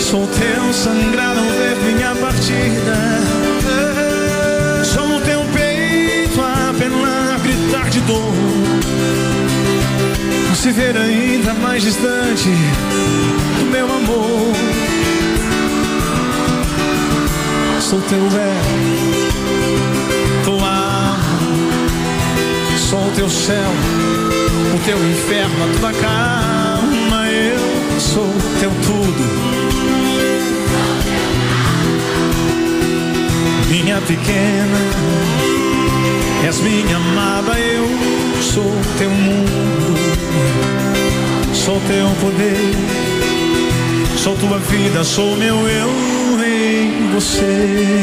Sou 0.00 0.28
teu 0.28 0.72
sangrar 0.72 1.36
ao 1.36 1.44
ver 1.44 1.76
minha 1.92 2.14
partida. 2.14 3.41
Dor. 8.06 8.32
Não 10.48 10.54
se 10.54 10.70
ver 10.72 10.96
ainda 10.96 11.54
mais 11.54 11.82
distante 11.82 12.48
do 13.58 13.70
meu 13.70 13.86
amor. 13.86 14.52
Sou 17.80 18.00
teu 18.02 18.28
véu, 18.30 18.62
tua 20.44 20.68
alma. 20.68 21.18
Sou 22.78 23.06
o 23.06 23.10
teu 23.12 23.28
céu, 23.28 23.70
o 24.74 24.78
teu 24.84 24.98
inferno, 24.98 25.64
a 25.64 25.78
tua 25.78 25.92
calma. 25.92 27.28
Eu 27.28 28.00
sou 28.00 28.28
teu 28.60 28.70
tudo. 28.86 29.62
minha 33.72 34.00
pequena, 34.02 34.78
és 36.44 36.60
minha 36.60 36.96
amada, 36.96 37.58
sou 38.52 38.70
teu 38.98 39.08
mundo, 39.08 39.98
sou 41.54 41.80
teu 41.88 42.06
poder, 42.20 42.74
sou 44.18 44.36
tua 44.36 44.58
vida, 44.58 45.02
sou 45.04 45.34
meu 45.38 45.56
eu 45.70 45.88
em 46.44 47.10
você. 47.14 48.02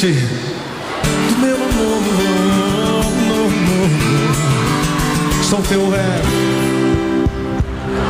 Do 0.00 1.38
meu 1.40 1.56
amor. 1.56 1.98
Sou 5.42 5.60
teu 5.62 5.80
ego, 5.92 6.28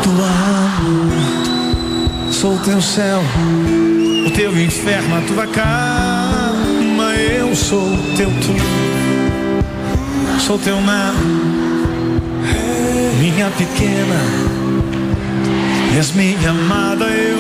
tua 0.03 0.27
alma. 0.27 1.19
Sou 2.31 2.59
teu 2.59 2.83
céu, 2.83 3.23
o 4.27 4.31
teu 4.33 4.61
inferno, 4.61 5.17
a 5.17 5.21
tua 5.23 5.47
calma. 5.47 7.15
Eu 7.15 7.57
sou 7.57 7.89
teu 8.19 8.29
tudo. 8.43 8.63
Sou 10.41 10.59
teu 10.59 10.79
mar, 10.83 11.15
minha 13.19 13.51
pequena. 13.57 14.21
És 15.97 16.13
minha 16.13 16.51
amada, 16.51 17.07
eu 17.07 17.39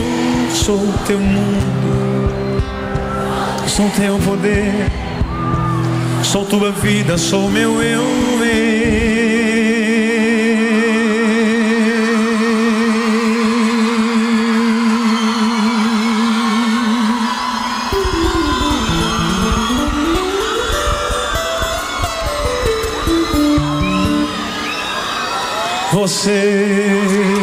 sou 0.54 0.88
teu 1.06 1.20
mundo. 1.20 1.97
Sou 3.68 3.88
teu 3.90 4.18
poder. 4.18 4.72
Sou 6.24 6.44
tua 6.44 6.72
vida, 6.72 7.16
sou 7.16 7.48
meu 7.50 7.82
eu. 7.82 8.28
Você 25.92 27.37